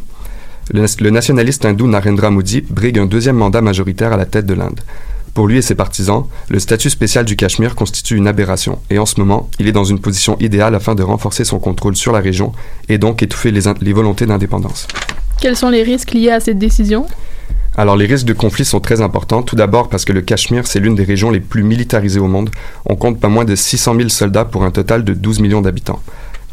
Le, 0.72 0.86
le 1.02 1.10
nationaliste 1.10 1.66
hindou 1.66 1.88
Narendra 1.88 2.30
Modi 2.32 2.64
brigue 2.70 2.98
un 2.98 3.06
deuxième 3.08 3.36
mandat 3.36 3.60
majoritaire 3.62 4.14
à 4.14 4.18
la 4.18 4.26
tête 4.26 4.46
de 4.46 4.54
l'Inde. 4.54 4.80
Pour 5.34 5.48
lui 5.48 5.58
et 5.58 5.64
ses 5.64 5.74
partisans, 5.74 6.26
le 6.50 6.60
statut 6.60 6.92
spécial 6.92 7.26
du 7.26 7.36
Cachemire 7.36 7.74
constitue 7.74 8.16
une 8.16 8.28
aberration, 8.28 8.78
et 8.92 9.00
en 9.00 9.08
ce 9.08 9.20
moment, 9.20 9.50
il 9.58 9.68
est 9.68 9.72
dans 9.72 9.84
une 9.84 9.98
position 9.98 10.38
idéale 10.40 10.76
afin 10.76 10.94
de 10.94 11.02
renforcer 11.02 11.44
son 11.44 11.58
contrôle 11.58 11.96
sur 11.96 12.12
la 12.12 12.20
région 12.20 12.52
et 12.88 13.00
donc 13.00 13.24
étouffer 13.24 13.50
les, 13.50 13.94
volontés 13.94 14.28
d'indépendance. 14.28 14.88
Quels 15.42 15.56
sont 15.56 15.70
les 15.70 15.82
risques 15.82 16.12
liés 16.12 16.30
à 16.30 16.40
cette 16.40 16.60
décision? 16.60 17.08
Alors 17.76 17.98
les 17.98 18.06
risques 18.06 18.28
de 18.28 18.34
conflit 18.34 18.66
sont 18.66 18.80
très 18.80 19.02
importants. 19.02 19.42
Tout 19.42 19.56
d'abord 19.56 19.90
parce 19.90 20.06
que 20.06 20.14
le 20.14 20.22
Cachemire, 20.22 20.68
c'est 20.68 20.80
l'une 20.80 20.94
des 20.94 21.04
régions 21.04 21.32
les 21.32 21.40
plus 21.40 21.64
militarisées 21.64 22.20
au 22.20 22.28
monde. 22.28 22.52
On 22.86 22.96
compte 22.96 23.20
pas 23.20 23.30
moins 23.30 23.46
de 23.46 23.56
600 23.56 23.96
000 23.96 24.10
soldats 24.10 24.46
pour 24.46 24.64
un 24.64 24.70
total 24.70 25.04
de 25.04 25.16
12 25.16 25.40
millions 25.40 25.62
d'habitants. 25.62 26.00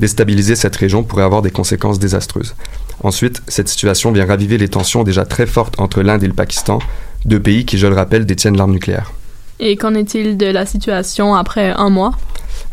Déstabiliser 0.00 0.56
cette 0.56 0.76
région 0.76 1.02
pourrait 1.02 1.24
avoir 1.24 1.42
des 1.42 1.50
conséquences 1.50 1.98
désastreuses. 1.98 2.54
Ensuite, 3.02 3.42
cette 3.48 3.68
situation 3.68 4.12
vient 4.12 4.24
raviver 4.24 4.56
les 4.56 4.68
tensions 4.68 5.04
déjà 5.04 5.26
très 5.26 5.44
fortes 5.44 5.78
entre 5.78 6.00
l'Inde 6.00 6.24
et 6.24 6.26
le 6.26 6.32
Pakistan, 6.32 6.78
deux 7.24 7.40
pays 7.40 7.64
qui, 7.64 7.78
je 7.78 7.86
le 7.86 7.94
rappelle, 7.94 8.26
détiennent 8.26 8.56
l'arme 8.56 8.72
nucléaire. 8.72 9.12
Et 9.58 9.76
qu'en 9.76 9.94
est-il 9.94 10.36
de 10.36 10.46
la 10.46 10.64
situation 10.66 11.34
après 11.34 11.70
un 11.70 11.90
mois? 11.90 12.12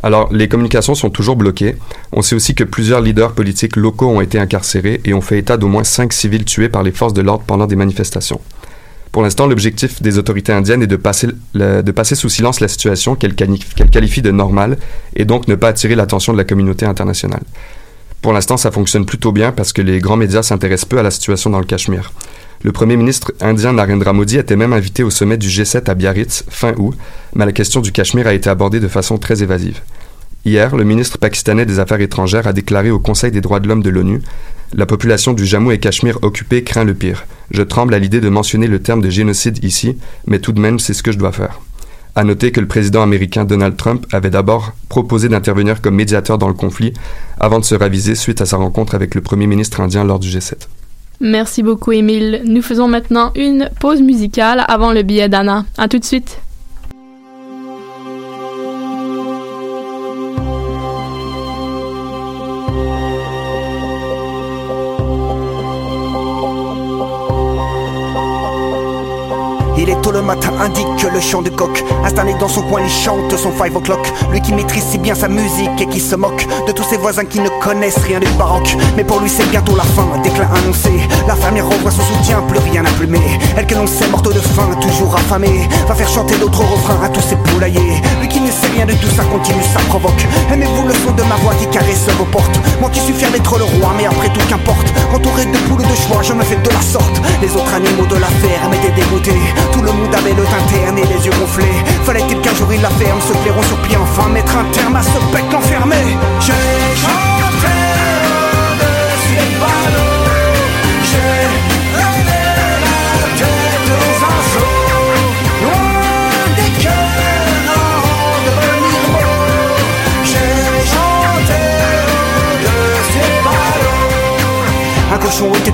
Alors, 0.04 0.32
les 0.32 0.48
communications 0.48 0.96
sont 0.96 1.10
toujours 1.10 1.36
bloquées. 1.36 1.76
On 2.12 2.22
sait 2.22 2.36
aussi 2.36 2.56
que 2.56 2.64
plusieurs 2.64 3.02
leaders 3.02 3.34
politiques 3.34 3.76
locaux 3.76 4.08
ont 4.08 4.22
été 4.22 4.40
incarcérés 4.40 5.02
et 5.06 5.14
ont 5.14 5.22
fait 5.22 5.40
état 5.40 5.58
d'au 5.58 5.68
moins 5.68 5.84
cinq 5.84 6.14
civils 6.14 6.46
tués 6.46 6.70
par 6.70 6.84
les 6.84 6.92
forces 6.92 7.14
de 7.14 7.22
l'ordre 7.22 7.44
pendant 7.46 7.66
des 7.68 7.76
manifestations. 7.76 8.40
Pour 9.12 9.24
l'instant, 9.24 9.48
l'objectif 9.48 10.02
des 10.02 10.18
autorités 10.20 10.52
indiennes 10.54 10.84
est 10.84 10.88
de 10.88 10.96
passer, 10.98 11.28
le- 11.54 11.82
de 11.82 11.92
passer 11.92 12.14
sous 12.16 12.30
silence 12.30 12.60
la 12.60 12.68
situation 12.68 13.16
qu'elles 13.16 13.36
qualifient 13.36 14.22
de 14.22 14.32
normale 14.32 14.78
et 15.16 15.26
donc 15.26 15.48
ne 15.48 15.56
pas 15.56 15.70
attirer 15.70 15.96
l'attention 15.96 16.34
de 16.34 16.38
la 16.38 16.44
communauté 16.44 16.86
internationale. 16.86 17.42
Pour 18.22 18.34
l'instant, 18.34 18.58
ça 18.58 18.72
fonctionne 18.72 19.06
plutôt 19.06 19.32
bien 19.32 19.52
parce 19.52 19.74
que 19.74 19.82
les 19.82 20.00
grands 20.00 20.18
médias 20.18 20.44
s'intéressent 20.44 20.90
peu 20.90 20.98
à 20.98 21.04
la 21.04 21.12
situation 21.12 21.50
dans 21.50 21.60
le 21.60 21.66
Cachemire. 21.66 22.12
Le 22.64 22.72
Premier 22.72 22.98
ministre 22.98 23.34
indien 23.40 23.74
Narendra 23.74 24.14
Modi 24.14 24.38
était 24.38 24.56
même 24.56 24.74
invité 24.74 25.04
au 25.04 25.12
sommet 25.12 25.38
du 25.38 25.48
G7 25.48 25.90
à 25.90 25.94
Biarritz 25.94 26.44
fin 26.50 26.74
août, 26.78 26.98
mais 27.36 27.46
la 27.46 27.52
question 27.52 27.82
du 27.82 27.92
Cachemire 27.92 28.28
a 28.28 28.34
été 28.34 28.50
abordée 28.50 28.80
de 28.80 28.88
façon 28.88 29.18
très 29.18 29.44
évasive. 29.44 29.82
Hier, 30.44 30.76
le 30.76 30.84
ministre 30.84 31.20
pakistanais 31.20 31.66
des 31.66 31.80
Affaires 31.80 32.02
étrangères 32.02 32.48
a 32.48 32.54
déclaré 32.54 32.90
au 32.90 33.00
Conseil 33.00 33.32
des 33.32 33.42
droits 33.42 33.60
de 33.60 33.68
l'homme 33.68 33.84
de 33.84 33.90
l'ONU 33.90 34.22
La 34.74 34.86
population 34.86 35.34
du 35.34 35.46
Jammu 35.46 35.74
et 35.74 35.80
Cachemire 35.80 36.20
occupé 36.24 36.64
craint 36.64 36.86
le 36.86 36.94
pire. 36.94 37.26
Je 37.52 37.62
tremble 37.62 37.94
à 37.94 38.00
l'idée 38.00 38.22
de 38.22 38.30
mentionner 38.30 38.68
le 38.68 38.82
terme 38.82 39.02
de 39.02 39.10
génocide 39.10 39.64
ici, 39.64 39.98
mais 40.26 40.40
tout 40.40 40.52
de 40.52 40.60
même, 40.60 40.80
c'est 40.80 40.94
ce 40.94 41.04
que 41.04 41.12
je 41.12 41.18
dois 41.18 41.32
faire. 41.32 41.60
À 42.18 42.24
noter 42.24 42.52
que 42.52 42.60
le 42.60 42.66
président 42.66 43.04
américain 43.04 43.46
Donald 43.46 43.78
Trump 43.78 44.08
avait 44.12 44.32
d'abord 44.32 44.74
proposé 44.90 45.30
d'intervenir 45.30 45.84
comme 45.84 45.94
médiateur 45.94 46.40
dans 46.40 46.48
le 46.48 46.56
conflit 46.56 46.96
avant 47.40 47.60
de 47.60 47.64
se 47.64 47.76
raviser 47.76 48.16
suite 48.16 48.42
à 48.42 48.48
sa 48.48 48.58
rencontre 48.58 48.96
avec 48.96 49.14
le 49.14 49.22
premier 49.22 49.46
ministre 49.46 49.82
indien 49.82 50.04
lors 50.04 50.18
du 50.18 50.28
G7. 50.28 50.54
Merci 51.22 51.62
beaucoup, 51.62 51.92
Émile. 51.92 52.42
Nous 52.44 52.64
faisons 52.64 52.88
maintenant 52.88 53.32
une 53.36 53.70
pause 53.80 54.02
musicale 54.02 54.66
avant 54.68 54.94
le 54.94 55.04
billet 55.04 55.30
d'Anna. 55.30 55.66
À 55.78 55.88
tout 55.88 56.00
de 56.00 56.04
suite. 56.04 56.40
Tôt 70.08 70.14
le 70.14 70.22
matin, 70.22 70.52
indique 70.60 70.88
que 71.02 71.08
le 71.08 71.20
chant 71.20 71.42
de 71.42 71.50
coq. 71.50 71.84
Installé 72.06 72.34
dans 72.40 72.48
son 72.48 72.62
coin, 72.62 72.82
il 72.82 72.90
chante 72.90 73.36
son 73.36 73.52
five 73.52 73.76
o'clock. 73.76 74.00
Lui 74.32 74.42
qui 74.42 74.54
maîtrise 74.54 74.84
si 74.84 74.98
bien 74.98 75.16
sa 75.16 75.28
musique 75.28 75.82
et 75.82 75.86
qui 75.88 76.00
se 76.00 76.16
moque 76.16 76.48
De 76.66 76.72
tous 76.72 76.84
ses 76.84 76.98
voisins 76.98 77.26
qui 77.26 77.40
ne 77.40 77.50
connaissent 77.62 78.04
rien 78.08 78.20
du 78.20 78.28
baroque. 78.38 78.76
Mais 78.96 79.04
pour 79.04 79.20
lui 79.20 79.30
c'est 79.30 79.50
bientôt 79.50 79.76
la 79.76 79.84
fin, 79.84 80.08
déclin 80.24 80.48
annoncé 80.56 80.92
La 81.28 81.36
fermière 81.36 81.68
revoit 81.68 81.92
son 81.92 82.04
soutien, 82.04 82.42
plus 82.48 82.60
rien 82.60 82.86
à 82.86 82.90
plumer. 82.92 83.20
Elle 83.58 83.68
que 83.68 83.76
l'on 83.76 83.88
sait 83.88 84.08
morte 84.08 84.34
de 84.34 84.40
faim, 84.40 84.70
toujours 84.80 85.16
affamée. 85.16 85.68
Va 85.88 85.96
faire 85.96 86.10
chanter 86.10 86.36
d'autres 86.38 86.64
refrains 86.64 87.04
à 87.04 87.10
tous 87.10 87.22
ses 87.22 87.36
poulaillers. 87.36 88.02
Lui 88.22 88.28
qui 88.30 88.40
ne 88.40 88.52
sait 88.52 88.72
rien 88.74 88.86
de 88.86 88.94
tout 88.94 89.12
ça 89.16 89.24
continue, 89.24 89.64
ça 89.74 89.80
provoque. 89.90 90.26
Aimez-vous 90.52 90.88
le 90.88 90.94
son 90.94 91.12
de 91.12 91.24
ma 91.24 91.36
voix 91.36 91.54
qui 91.56 91.68
caresse 91.68 92.08
vos 92.18 92.26
portes? 92.26 92.60
Moi 92.80 92.90
qui 92.92 93.00
suis 93.00 93.14
fier 93.14 93.32
d'être 93.32 93.58
le 93.58 93.66
roi, 93.66 93.92
mais 93.98 94.06
après 94.06 94.30
tout 94.30 94.46
qu'importe. 94.48 94.88
Entouré 95.14 95.46
de 95.46 95.58
poules 95.68 95.84
de 95.84 95.96
choix, 96.08 96.22
je 96.22 96.34
me 96.34 96.44
fais 96.44 96.56
de 96.56 96.70
la 96.70 96.82
sorte. 96.82 97.22
Les 97.42 97.52
autres 97.56 97.74
animaux 97.74 98.06
de 98.06 98.16
la 98.16 98.28
ferme 98.28 98.74
étaient 98.74 98.96
dégoûtés. 98.96 99.42
Tout 99.74 99.82
le 99.82 99.92
monde 99.98 100.16
avait 100.16 100.34
le 100.34 100.44
teint 100.44 100.66
terne 100.72 100.98
et 100.98 101.06
les 101.06 101.26
yeux 101.26 101.32
gonflés. 101.40 101.84
Fallait-il 102.04 102.40
qu'un 102.42 102.54
jour 102.56 102.72
il 102.74 102.82
la 102.82 102.90
ferme, 102.90 103.20
se 103.22 103.34
clairon 103.44 103.62
sur 103.64 103.78
pied. 103.82 103.98
Enfin 103.98 104.30
Mettre 104.30 104.56
un 104.58 104.66
terme 104.72 104.96
à 104.96 105.02
ce 105.02 105.20
bec 105.34 105.54
enfermé. 105.54 105.96
J'ai 106.40 106.54
chanté 106.96 107.44
au-dessus 108.72 109.36
des 109.36 109.56
panneaux 109.60 110.07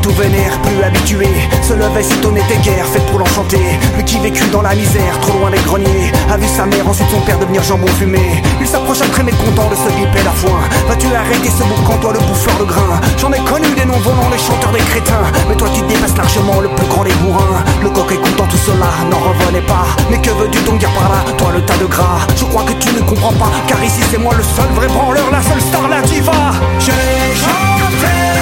tout 0.02 0.12
vénère, 0.12 0.60
plus 0.62 0.84
habitué. 0.84 1.28
Se 1.62 1.74
levait 1.74 2.04
si 2.04 2.16
ton 2.18 2.36
était 2.36 2.58
guère, 2.58 2.86
faite 2.86 3.06
pour 3.08 3.20
l'enchanter. 3.20 3.80
Lui 3.96 4.04
qui 4.04 4.20
vécut 4.20 4.48
dans 4.52 4.62
la 4.62 4.76
misère, 4.76 5.18
trop 5.22 5.40
loin 5.40 5.52
des 5.52 5.60
greniers. 5.60 6.12
A 6.30 6.38
vu 6.38 6.48
sa 6.48 6.66
mère, 6.66 6.88
ensuite 6.88 7.10
son 7.10 7.22
père 7.22 7.40
devenir 7.40 7.64
jambon 7.64 7.88
fumé. 8.00 8.44
Il 8.60 8.68
s'approcha 8.68 9.06
très 9.06 9.24
mécontent 9.24 9.70
de 9.70 9.76
ce 9.76 9.90
bipède 9.96 10.26
la 10.26 10.32
foin. 10.32 10.60
Vas-tu 10.88 11.08
arrêter 11.16 11.50
ce 11.50 11.64
boucan, 11.64 11.98
toi 12.02 12.12
le 12.14 12.20
bouffeur 12.20 12.58
de 12.60 12.66
grain 12.66 13.00
J'en 13.18 13.32
ai 13.32 13.40
connu 13.40 13.68
des 13.76 13.86
noms 13.86 14.00
volants, 14.00 14.30
les 14.32 14.38
chanteurs 14.38 14.72
des 14.72 14.84
crétins. 14.92 15.28
Mais 15.48 15.56
toi 15.56 15.70
tu 15.74 15.82
dépasses 15.84 16.18
largement 16.18 16.60
le 16.60 16.70
plus 16.70 16.88
grand 16.88 17.04
des 17.04 17.16
bourrins. 17.24 17.64
Le 17.82 17.90
coq 17.90 18.12
écoutant 18.12 18.48
tout 18.48 18.58
cela, 18.58 18.92
n'en 19.10 19.20
revenait 19.20 19.66
pas. 19.66 19.88
Mais 20.10 20.20
que 20.20 20.32
veux-tu 20.32 20.60
donc 20.64 20.80
dire 20.80 20.92
par 20.92 21.10
là, 21.10 21.24
toi 21.38 21.52
le 21.54 21.62
tas 21.62 21.78
de 21.78 21.86
gras. 21.86 22.20
Je 22.36 22.44
crois 22.46 22.64
que 22.64 22.74
tu 22.74 22.94
ne 22.94 23.00
comprends 23.02 23.34
pas, 23.34 23.52
car 23.68 23.82
ici 23.84 24.02
c'est 24.12 24.20
moi 24.20 24.34
le 24.36 24.44
seul 24.44 24.68
vrai 24.76 24.88
branleur 24.88 25.32
La 25.32 25.42
seule 25.42 25.62
star, 25.62 25.88
la 25.88 26.02
diva. 26.02 26.52
J'ai 26.80 26.92
chanté 27.40 28.33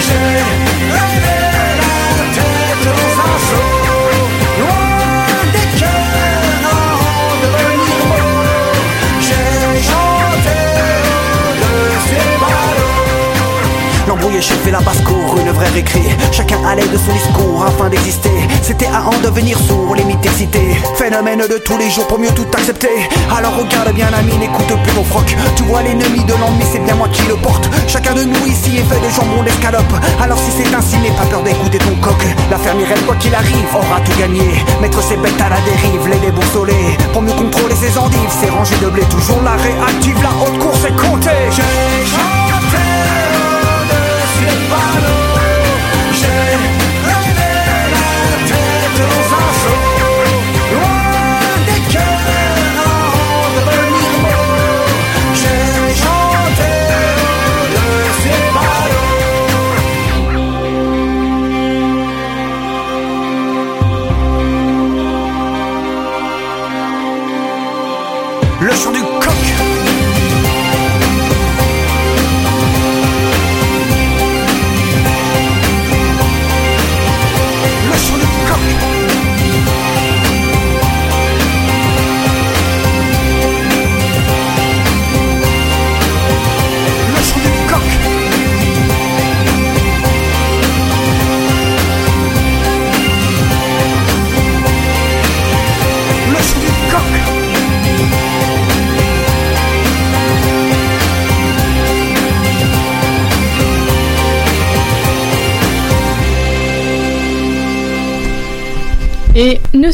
J'ai 0.00 0.14
levé 0.14 0.90
la 0.92 2.26
tête 2.34 2.84
dans 2.84 3.76
un 3.76 3.79
L'embrouille 14.10 14.42
chef 14.42 14.66
et 14.66 14.72
la 14.72 14.80
basse-cour, 14.80 15.38
une 15.38 15.52
vraie 15.52 15.68
récré. 15.68 16.02
Chacun 16.32 16.58
allait 16.66 16.88
de 16.88 16.96
son 16.96 17.12
discours 17.12 17.64
afin 17.64 17.88
d'exister. 17.88 18.32
C'était 18.60 18.88
à 18.88 19.04
en 19.06 19.16
devenir 19.22 19.56
sourd, 19.56 19.94
les 19.94 20.02
mythes 20.02 20.26
excités 20.26 20.74
Phénomène 20.96 21.38
de 21.48 21.58
tous 21.58 21.78
les 21.78 21.88
jours 21.88 22.08
pour 22.08 22.18
mieux 22.18 22.34
tout 22.34 22.46
accepter. 22.52 23.06
Alors 23.30 23.54
regarde 23.56 23.94
bien 23.94 24.10
l'ami, 24.10 24.36
n'écoute 24.36 24.66
plus 24.82 24.92
ton 24.94 25.04
froc 25.04 25.36
Tu 25.54 25.62
vois 25.62 25.82
l'ennemi 25.82 26.24
de 26.24 26.32
l'ennemi, 26.32 26.64
c'est 26.72 26.80
bien 26.80 26.96
moi 26.96 27.06
qui 27.12 27.22
le 27.28 27.36
porte. 27.36 27.70
Chacun 27.86 28.14
de 28.14 28.24
nous 28.24 28.46
ici 28.48 28.78
est 28.78 28.82
fait 28.82 28.98
de 28.98 29.08
jambon 29.14 29.44
d'escalope. 29.44 29.94
Alors 30.20 30.38
si 30.38 30.50
c'est 30.58 30.74
ainsi, 30.74 30.96
n'aie 30.96 31.14
pas 31.14 31.26
peur 31.26 31.44
d'écouter 31.44 31.78
ton 31.78 31.94
coq. 32.02 32.20
La 32.50 32.58
fermière, 32.58 32.88
quoi 33.06 33.14
qu'il 33.14 33.32
arrive, 33.32 33.70
aura 33.72 34.00
tout 34.00 34.18
gagné. 34.18 34.42
Mettre 34.82 35.00
ses 35.04 35.18
bêtes 35.18 35.40
à 35.40 35.50
la 35.50 35.60
dérive, 35.60 36.08
les 36.10 36.18
déboussoler 36.18 36.98
Pour 37.12 37.22
mieux 37.22 37.34
contrôler 37.34 37.76
ses 37.76 37.96
endives, 37.96 38.34
ses 38.42 38.50
rangées 38.50 38.78
de 38.82 38.88
blé 38.88 39.02
Toujours 39.04 39.40
la 39.44 39.54
réactive, 39.54 40.20
la 40.20 40.30
haute 40.42 40.58
course 40.58 40.84
est 40.84 40.96
comptée 40.98 41.46
au-dessus 44.90 45.29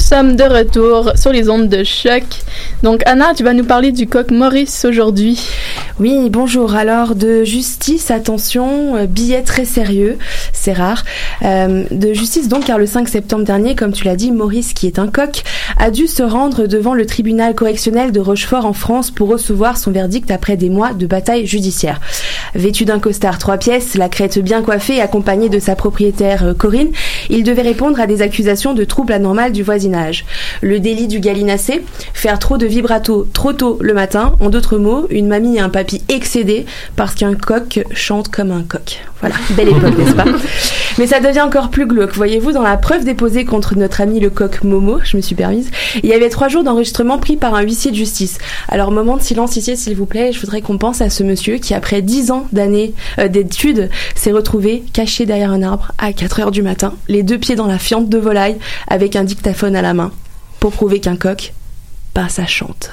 sommes 0.06 0.36
de 0.36 0.44
retour 0.44 1.10
sur 1.16 1.32
les 1.32 1.50
ondes 1.50 1.68
de 1.68 1.82
choc. 1.82 2.22
Donc 2.84 3.02
Anna, 3.06 3.34
tu 3.34 3.42
vas 3.42 3.54
nous 3.54 3.64
parler 3.64 3.90
du 3.90 4.06
coq 4.06 4.30
Maurice 4.30 4.84
aujourd'hui. 4.84 5.48
Oui, 5.98 6.30
bonjour. 6.30 6.76
Alors 6.76 7.16
de 7.16 7.42
justice, 7.42 8.12
attention, 8.12 8.94
euh, 8.94 9.06
billet 9.06 9.42
très 9.42 9.64
sérieux, 9.64 10.16
c'est 10.52 10.74
rare. 10.74 11.02
Euh, 11.42 11.82
de 11.90 12.12
justice 12.12 12.46
donc 12.46 12.66
car 12.66 12.78
le 12.78 12.86
5 12.86 13.08
septembre 13.08 13.42
dernier, 13.44 13.74
comme 13.74 13.92
tu 13.92 14.04
l'as 14.04 14.14
dit, 14.14 14.30
Maurice, 14.30 14.74
qui 14.74 14.86
est 14.86 15.00
un 15.00 15.08
coq, 15.08 15.42
a 15.76 15.90
dû 15.90 16.06
se 16.06 16.22
rendre 16.22 16.68
devant 16.68 16.94
le 16.94 17.04
tribunal 17.04 17.56
correctionnel 17.56 18.12
de 18.12 18.20
Rochefort 18.20 18.64
en 18.64 18.74
France 18.74 19.10
pour 19.10 19.28
recevoir 19.28 19.76
son 19.76 19.90
verdict 19.90 20.30
après 20.30 20.56
des 20.56 20.70
mois 20.70 20.92
de 20.92 21.06
bataille 21.06 21.48
judiciaire. 21.48 22.00
Vêtu 22.56 22.86
d'un 22.86 22.98
costard 22.98 23.38
trois 23.38 23.58
pièces, 23.58 23.96
la 23.96 24.08
crête 24.08 24.38
bien 24.38 24.62
coiffée, 24.62 25.00
accompagné 25.00 25.50
de 25.50 25.58
sa 25.58 25.76
propriétaire 25.76 26.44
euh, 26.44 26.54
Corinne, 26.54 26.88
il 27.28 27.44
devait 27.44 27.62
répondre 27.62 28.00
à 28.00 28.06
des 28.06 28.22
accusations 28.22 28.72
de 28.72 28.84
troubles 28.84 29.12
anormaux 29.12 29.50
du 29.52 29.62
voisinage. 29.62 30.24
Le 30.62 30.80
délit 30.80 31.08
du 31.08 31.20
gallinacé, 31.20 31.84
faire 32.14 32.38
trop 32.38 32.56
de 32.56 32.66
vibrato 32.66 33.28
trop 33.34 33.52
tôt 33.52 33.78
le 33.82 33.92
matin, 33.92 34.34
en 34.40 34.48
d'autres 34.48 34.78
mots, 34.78 35.06
une 35.10 35.28
mamie 35.28 35.56
et 35.56 35.60
un 35.60 35.68
papy 35.68 36.02
excédés 36.08 36.64
parce 36.96 37.14
qu'un 37.14 37.34
coq 37.34 37.84
chante 37.92 38.28
comme 38.28 38.50
un 38.50 38.62
coq. 38.62 39.02
Voilà, 39.20 39.34
belle 39.50 39.68
époque, 39.68 39.98
n'est-ce 39.98 40.14
pas? 40.14 40.24
Mais 40.98 41.06
ça 41.06 41.20
devient 41.20 41.40
encore 41.40 41.70
plus 41.70 41.86
glauque. 41.86 42.14
Voyez-vous, 42.14 42.52
dans 42.52 42.62
la 42.62 42.76
preuve 42.76 43.04
déposée 43.04 43.44
contre 43.44 43.76
notre 43.76 44.00
ami 44.00 44.20
le 44.20 44.30
coq 44.30 44.62
Momo, 44.64 44.98
je 45.04 45.16
me 45.16 45.22
suis 45.22 45.34
permise, 45.34 45.70
il 46.02 46.08
y 46.08 46.12
avait 46.12 46.28
trois 46.28 46.48
jours 46.48 46.64
d'enregistrement 46.64 47.18
pris 47.18 47.36
par 47.36 47.54
un 47.54 47.62
huissier 47.62 47.90
de 47.90 47.96
justice. 47.96 48.38
Alors, 48.68 48.92
moment 48.92 49.16
de 49.16 49.22
silence 49.22 49.56
ici, 49.56 49.76
s'il 49.76 49.96
vous 49.96 50.06
plaît, 50.06 50.32
je 50.32 50.40
voudrais 50.40 50.62
qu'on 50.62 50.78
pense 50.78 51.00
à 51.00 51.10
ce 51.10 51.22
monsieur 51.22 51.56
qui, 51.56 51.74
après 51.74 52.02
dix 52.02 52.30
ans 52.30 52.45
d'années 52.52 52.94
euh, 53.18 53.28
d'études, 53.28 53.90
s'est 54.14 54.32
retrouvé 54.32 54.84
caché 54.92 55.26
derrière 55.26 55.50
un 55.50 55.62
arbre 55.62 55.92
à 55.98 56.12
4 56.12 56.40
heures 56.40 56.50
du 56.50 56.62
matin, 56.62 56.94
les 57.08 57.22
deux 57.22 57.38
pieds 57.38 57.56
dans 57.56 57.66
la 57.66 57.78
fiente 57.78 58.08
de 58.08 58.18
volaille, 58.18 58.56
avec 58.88 59.16
un 59.16 59.24
dictaphone 59.24 59.76
à 59.76 59.82
la 59.82 59.94
main, 59.94 60.12
pour 60.60 60.72
prouver 60.72 61.00
qu'un 61.00 61.16
coq, 61.16 61.52
bah, 62.16 62.30
ça 62.30 62.46
chante. 62.46 62.90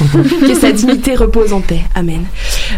que 0.00 0.54
sa 0.54 0.72
dignité 0.72 1.14
repose 1.14 1.52
en 1.52 1.60
paix. 1.60 1.82
Amen. 1.94 2.24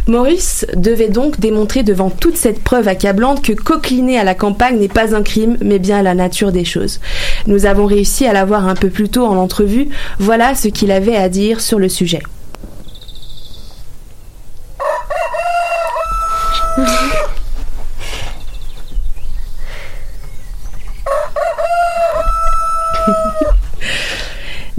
Maurice 0.08 0.66
devait 0.74 1.08
donc 1.08 1.38
démontrer 1.38 1.84
devant 1.84 2.10
toute 2.10 2.36
cette 2.36 2.64
preuve 2.64 2.88
accablante 2.88 3.42
que 3.42 3.52
coqueliner 3.52 4.18
à 4.18 4.24
la 4.24 4.34
campagne 4.34 4.80
n'est 4.80 4.88
pas 4.88 5.14
un 5.14 5.22
crime, 5.22 5.56
mais 5.60 5.78
bien 5.78 6.02
la 6.02 6.16
nature 6.16 6.50
des 6.50 6.64
choses. 6.64 6.98
Nous 7.46 7.64
avons 7.64 7.86
réussi 7.86 8.26
à 8.26 8.32
l'avoir 8.32 8.66
un 8.66 8.74
peu 8.74 8.90
plus 8.90 9.08
tôt 9.08 9.24
en 9.24 9.36
entrevue. 9.36 9.88
Voilà 10.18 10.56
ce 10.56 10.66
qu'il 10.66 10.90
avait 10.90 11.14
à 11.14 11.28
dire 11.28 11.60
sur 11.60 11.78
le 11.78 11.88
sujet. 11.88 12.22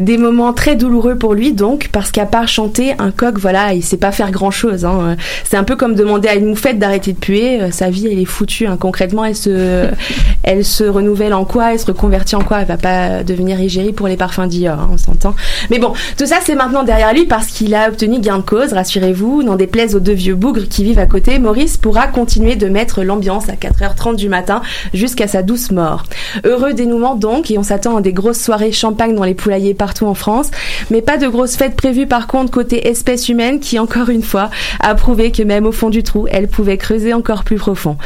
Des 0.05 0.19
moments 0.19 0.53
très 0.53 0.75
douloureux 0.75 1.15
pour 1.17 1.33
lui 1.33 1.51
donc, 1.51 1.89
parce 1.91 2.11
qu'à 2.11 2.27
part 2.27 2.47
chanter, 2.47 2.93
un 2.99 3.09
coq, 3.09 3.39
voilà, 3.39 3.73
il 3.73 3.81
sait 3.81 3.97
pas 3.97 4.11
faire 4.11 4.29
grand 4.29 4.51
chose. 4.51 4.85
Hein. 4.85 5.15
C'est 5.43 5.57
un 5.57 5.63
peu 5.63 5.75
comme 5.75 5.95
demander 5.95 6.27
à 6.27 6.35
une 6.35 6.45
moufette 6.45 6.77
d'arrêter 6.77 7.11
de 7.13 7.17
puer. 7.17 7.59
Euh, 7.59 7.71
Sa 7.71 7.89
vie, 7.89 8.05
elle 8.11 8.19
est 8.19 8.25
foutue. 8.25 8.67
hein. 8.67 8.77
Concrètement, 8.79 9.25
elle 9.25 9.35
se, 9.35 9.87
elle 10.43 10.63
se 10.63 10.83
renouvelle 10.83 11.33
en 11.33 11.43
quoi 11.43 11.73
Elle 11.73 11.79
se 11.79 11.87
reconvertit 11.87 12.35
en 12.35 12.41
quoi? 12.43 12.59
Elle 12.61 12.67
va 12.67 12.77
pas 12.77 13.23
devenir 13.23 13.59
égérie 13.59 13.93
pour 13.93 14.07
les 14.07 14.15
parfums 14.15 14.45
Dior, 14.47 14.79
hein, 14.79 14.89
on 14.93 14.97
s'entend. 14.99 15.33
Mais 15.71 15.79
bon, 15.79 15.93
tout 16.19 16.27
ça, 16.27 16.35
c'est 16.43 16.53
maintenant 16.53 16.83
derrière 16.83 17.11
lui 17.11 17.25
parce 17.25 17.47
qu'il 17.47 17.73
a 17.73 17.89
obtenu 17.89 18.19
gain 18.19 18.37
de 18.37 18.43
cause, 18.43 18.73
rassurez-vous. 18.73 19.41
N'en 19.41 19.55
déplaise 19.55 19.95
aux 19.95 19.99
deux 19.99 20.13
vieux 20.13 20.35
bougres 20.35 20.67
qui 20.69 20.83
vivent 20.83 20.99
à 20.99 21.07
côté, 21.07 21.39
Maurice 21.39 21.77
pourra 21.77 22.05
continuer 22.05 22.55
de 22.55 22.67
mettre 22.67 23.01
l'ambiance 23.01 23.49
à 23.49 23.53
4h30 23.53 24.17
du 24.17 24.29
matin 24.29 24.61
jusqu'à 24.93 25.27
sa 25.27 25.41
douce 25.41 25.71
mort. 25.71 26.03
Heureux 26.43 26.73
dénouement 26.73 27.15
donc, 27.15 27.49
et 27.49 27.57
on 27.57 27.63
s'attend 27.63 27.97
à 27.97 28.01
des 28.01 28.13
grosses 28.13 28.39
soirées 28.39 28.71
champagne 28.71 29.15
dans 29.15 29.23
les 29.23 29.33
poulaillers 29.33 29.73
partout 29.73 29.94
en 30.03 30.13
France, 30.13 30.51
mais 30.89 31.01
pas 31.01 31.17
de 31.17 31.27
grosses 31.27 31.55
fêtes 31.55 31.75
prévues 31.75 32.07
par 32.07 32.27
contre 32.27 32.51
côté 32.51 32.87
espèce 32.89 33.29
humaine 33.29 33.59
qui, 33.59 33.79
encore 33.79 34.09
une 34.09 34.23
fois, 34.23 34.49
a 34.79 34.95
prouvé 34.95 35.31
que 35.31 35.43
même 35.43 35.65
au 35.65 35.71
fond 35.71 35.89
du 35.89 36.03
trou, 36.03 36.27
elle 36.29 36.47
pouvait 36.47 36.77
creuser 36.77 37.13
encore 37.13 37.43
plus 37.43 37.57
profond. 37.57 37.97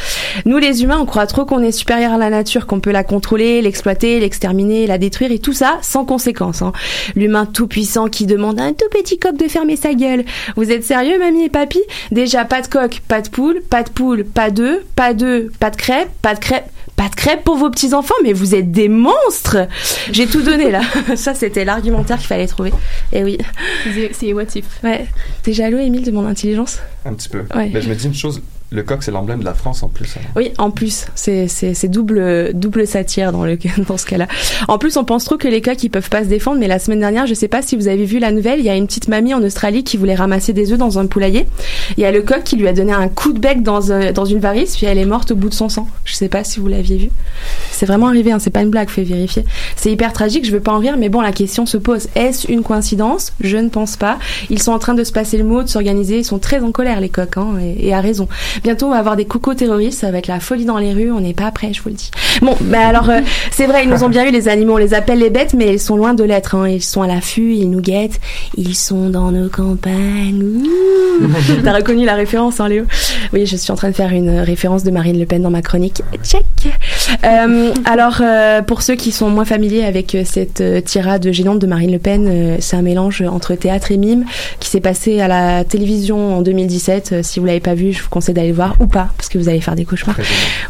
Nous 0.45 0.57
les 0.57 0.83
humains, 0.83 0.99
on 1.01 1.05
croit 1.05 1.27
trop 1.27 1.45
qu'on 1.45 1.61
est 1.61 1.71
supérieur 1.71 2.13
à 2.13 2.17
la 2.17 2.29
nature, 2.29 2.67
qu'on 2.67 2.79
peut 2.79 2.91
la 2.91 3.03
contrôler, 3.03 3.61
l'exploiter, 3.61 4.19
l'exterminer, 4.19 4.87
la 4.87 4.97
détruire 4.97 5.31
et 5.31 5.39
tout 5.39 5.53
ça 5.53 5.77
sans 5.81 6.05
conséquence. 6.05 6.61
Hein. 6.61 6.73
L'humain 7.15 7.45
tout 7.45 7.67
puissant 7.67 8.07
qui 8.07 8.25
demande 8.25 8.59
à 8.59 8.63
un 8.63 8.73
tout 8.73 8.89
petit 8.91 9.17
coq 9.17 9.35
de 9.37 9.47
fermer 9.47 9.75
sa 9.75 9.93
gueule. 9.93 10.25
Vous 10.55 10.71
êtes 10.71 10.83
sérieux, 10.83 11.19
mamie 11.19 11.45
et 11.45 11.49
papy? 11.49 11.81
Déjà 12.11 12.45
pas 12.45 12.61
de 12.61 12.67
coq, 12.67 13.01
pas 13.07 13.21
de 13.21 13.29
poule, 13.29 13.61
pas 13.69 13.83
de 13.83 13.89
poule, 13.89 14.25
pas 14.25 14.51
d'œufs, 14.51 14.81
pas 14.95 15.13
d'œufs, 15.13 15.51
pas 15.59 15.69
de 15.69 15.75
crêpes, 15.75 16.09
pas 16.21 16.35
de 16.35 16.39
crêpes. 16.39 16.69
Pas 16.99 17.07
de 17.07 17.15
crêpes 17.15 17.45
pour 17.45 17.55
vos 17.55 17.69
petits 17.69 17.93
enfants, 17.93 18.15
mais 18.23 18.33
vous 18.33 18.55
êtes 18.55 18.73
des 18.73 18.89
monstres. 18.89 19.69
J'ai 20.11 20.27
tout 20.27 20.41
donné 20.41 20.69
là. 20.69 20.81
Ça 21.15 21.33
c'était 21.33 21.63
l'argumentaire 21.63 22.17
qu'il 22.17 22.27
fallait 22.27 22.45
trouver. 22.45 22.73
Et 23.13 23.23
oui. 23.23 23.37
C'est 24.11 24.25
émotif. 24.25 24.65
Ouais. 24.83 25.07
T'es 25.41 25.53
jaloux, 25.53 25.77
Émile, 25.77 26.03
de 26.03 26.11
mon 26.11 26.27
intelligence? 26.27 26.79
Un 27.05 27.13
petit 27.13 27.29
peu. 27.29 27.45
Ouais. 27.55 27.71
Je 27.73 27.87
me 27.87 27.95
dis 27.95 28.05
une 28.05 28.13
chose, 28.13 28.41
le 28.71 28.83
coq, 28.83 29.01
c'est 29.01 29.11
l'emblème 29.11 29.39
de 29.39 29.45
la 29.45 29.55
France 29.55 29.81
en 29.81 29.87
plus. 29.87 30.15
Oui, 30.35 30.51
en 30.59 30.69
plus, 30.69 31.07
c'est 31.15 31.87
double 31.87 32.87
satire 32.87 33.31
dans 33.31 33.43
le 33.43 33.57
ce 33.97 34.05
cas-là. 34.05 34.27
En 34.67 34.77
plus, 34.77 34.95
on 34.97 35.03
pense 35.03 35.25
trop 35.25 35.37
que 35.37 35.47
les 35.47 35.61
coqs 35.61 35.81
ils 35.83 35.89
peuvent 35.89 36.09
pas 36.09 36.23
se 36.23 36.29
défendre, 36.29 36.59
mais 36.59 36.67
la 36.67 36.77
semaine 36.77 36.99
dernière, 36.99 37.25
je 37.25 37.33
sais 37.33 37.47
pas 37.47 37.63
si 37.63 37.75
vous 37.75 37.87
avez 37.87 38.05
vu 38.05 38.19
la 38.19 38.31
nouvelle, 38.31 38.59
il 38.59 38.65
y 38.65 38.69
a 38.69 38.75
une 38.75 38.85
petite 38.85 39.07
mamie 39.07 39.33
en 39.33 39.41
Australie 39.41 39.83
qui 39.83 39.97
voulait 39.97 40.13
ramasser 40.13 40.53
des 40.53 40.71
œufs 40.71 40.77
dans 40.77 40.99
un 40.99 41.07
poulailler. 41.07 41.47
Il 41.97 42.01
y 42.01 42.05
a 42.05 42.11
le 42.11 42.21
coq 42.21 42.43
qui 42.43 42.57
lui 42.57 42.67
a 42.67 42.73
donné 42.73 42.93
un 42.93 43.07
coup 43.07 43.33
de 43.33 43.39
bec 43.39 43.63
dans 43.63 43.79
dans 44.13 44.25
une 44.25 44.39
varice, 44.39 44.77
puis 44.77 44.85
elle 44.85 44.99
est 44.99 45.05
morte 45.05 45.31
au 45.31 45.35
bout 45.35 45.49
de 45.49 45.53
son 45.53 45.69
sang. 45.69 45.87
Je 46.05 46.13
sais 46.13 46.29
pas 46.29 46.43
si 46.43 46.59
vous 46.59 46.67
l'aviez 46.67 46.97
vu. 46.97 47.09
C'est 47.71 47.87
vraiment 47.87 48.07
arrivé, 48.07 48.31
hein, 48.31 48.39
c'est 48.39 48.49
pas 48.51 48.61
une 48.61 48.69
blague, 48.69 48.89
fait 48.89 49.03
vérifier. 49.03 49.45
C'est 49.75 49.91
hyper 49.91 50.13
tragique, 50.13 50.45
je 50.45 50.51
veux 50.51 50.59
pas 50.59 50.73
en 50.73 50.79
rire, 50.79 50.95
mais 50.97 51.09
bon, 51.09 51.21
la 51.21 51.31
question 51.31 51.65
se 51.65 51.77
pose. 51.77 52.07
Est-ce 52.13 52.51
une 52.51 52.61
coïncidence? 52.61 53.33
Je 53.41 53.57
ne 53.57 53.69
pense 53.69 53.95
pas. 53.95 54.19
Ils 54.49 54.61
sont 54.61 54.73
en 54.73 54.79
train 54.79 54.93
de 54.93 55.03
se 55.03 55.11
passer 55.11 55.37
le 55.37 55.43
mot, 55.43 55.63
de 55.63 55.69
s'organiser, 55.69 56.19
ils 56.19 56.25
sont 56.25 56.39
très 56.39 56.61
en 56.61 56.71
colère 56.71 56.99
les 56.99 57.09
coqs, 57.09 57.37
hein, 57.37 57.57
et 57.79 57.93
à 57.93 58.01
raison. 58.01 58.27
Bientôt, 58.63 58.87
on 58.87 58.91
va 58.91 58.97
avoir 58.97 59.15
des 59.15 59.25
cocos 59.25 59.53
terroristes 59.53 60.03
avec 60.03 60.27
la 60.27 60.39
folie 60.39 60.65
dans 60.65 60.77
les 60.77 60.93
rues, 60.93 61.11
on 61.11 61.21
n'est 61.21 61.33
pas 61.33 61.51
prêt, 61.51 61.73
je 61.73 61.81
vous 61.81 61.89
le 61.89 61.95
dis. 61.95 62.11
Bon, 62.41 62.55
bah 62.61 62.87
alors, 62.87 63.09
euh, 63.09 63.21
c'est 63.51 63.67
vrai, 63.67 63.83
ils 63.83 63.89
nous 63.89 64.03
ont 64.03 64.09
bien 64.09 64.27
eu 64.27 64.31
les 64.31 64.47
animaux, 64.47 64.73
on 64.73 64.77
les 64.77 64.93
appelle 64.93 65.19
les 65.19 65.29
bêtes, 65.29 65.53
mais 65.53 65.73
ils 65.73 65.79
sont 65.79 65.95
loin 65.95 66.13
de 66.13 66.23
l'être, 66.23 66.55
hein. 66.55 66.67
ils 66.67 66.83
sont 66.83 67.01
à 67.01 67.07
l'affût, 67.07 67.53
ils 67.53 67.69
nous 67.69 67.81
guettent, 67.81 68.19
ils 68.57 68.75
sont 68.75 69.09
dans 69.09 69.31
nos 69.31 69.49
campagnes. 69.49 70.63
T'as 71.63 71.73
reconnu 71.73 72.05
la 72.05 72.15
référence, 72.15 72.59
hein, 72.59 72.69
Léo? 72.69 72.85
Oui, 73.33 73.45
je 73.45 73.55
suis 73.55 73.71
en 73.71 73.75
train 73.75 73.89
de 73.89 73.95
faire 73.95 74.11
une 74.11 74.39
référence 74.39 74.83
de 74.83 74.91
Marine 74.91 75.19
Le 75.19 75.25
Pen 75.25 75.41
dans 75.41 75.49
ma 75.49 75.61
chronique. 75.61 76.01
Check 76.23 76.45
Euh, 77.23 77.73
Alors, 77.85 78.19
euh, 78.21 78.61
pour 78.61 78.81
ceux 78.81 78.95
qui 78.95 79.11
sont 79.11 79.29
moins 79.29 79.45
familiers 79.45 79.83
avec 79.85 80.15
euh, 80.15 80.23
cette 80.25 80.61
euh, 80.61 80.81
tirade 80.81 81.31
gênante 81.31 81.59
de 81.59 81.67
Marine 81.67 81.91
Le 81.91 81.99
Pen, 81.99 82.27
euh, 82.27 82.57
c'est 82.59 82.75
un 82.75 82.81
mélange 82.81 83.21
entre 83.21 83.55
théâtre 83.55 83.91
et 83.91 83.97
mime 83.97 84.25
qui 84.59 84.69
s'est 84.69 84.79
passé 84.79 85.19
à 85.21 85.27
la 85.27 85.63
télévision 85.63 86.37
en 86.37 86.41
2017. 86.41 87.09
Euh, 87.11 87.19
si 87.23 87.39
vous 87.39 87.45
l'avez 87.45 87.59
pas 87.59 87.73
vu, 87.73 87.91
je 87.93 88.01
vous 88.03 88.09
conseille 88.09 88.35
d'aller 88.35 88.49
le 88.49 88.53
voir 88.55 88.75
ou 88.79 88.87
pas, 88.87 89.09
parce 89.17 89.29
que 89.29 89.37
vous 89.37 89.49
allez 89.49 89.61
faire 89.61 89.75
des 89.75 89.85
cauchemars. 89.85 90.17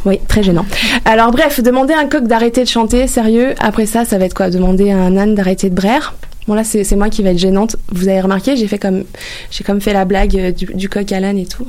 Oui, 0.05 0.19
très 0.27 0.43
gênant. 0.43 0.65
Alors 1.05 1.31
bref, 1.31 1.61
demander 1.61 1.93
à 1.93 1.99
un 1.99 2.05
coq 2.07 2.25
d'arrêter 2.27 2.63
de 2.63 2.69
chanter, 2.69 3.07
sérieux. 3.07 3.53
Après 3.59 3.85
ça, 3.85 4.05
ça 4.05 4.17
va 4.17 4.25
être 4.25 4.33
quoi? 4.33 4.49
Demander 4.49 4.91
à 4.91 4.97
un 4.97 5.17
âne 5.17 5.35
d'arrêter 5.35 5.69
de 5.69 5.75
braire 5.75 6.13
Bon 6.49 6.55
là, 6.55 6.63
c'est 6.63 6.95
moi 6.95 7.09
qui 7.09 7.21
vais 7.21 7.29
être 7.29 7.37
gênante. 7.37 7.75
Vous 7.91 8.07
avez 8.07 8.21
remarqué, 8.21 8.57
j'ai 8.57 8.65
fait 8.65 8.79
comme 8.79 9.03
j'ai 9.51 9.63
comme 9.63 9.81
fait 9.81 9.93
la 9.93 10.03
blague 10.03 10.35
euh, 10.35 10.51
du, 10.51 10.65
du 10.65 10.89
coq 10.89 11.11
à 11.11 11.19
l'âne 11.19 11.37
et 11.37 11.45
tout. 11.45 11.67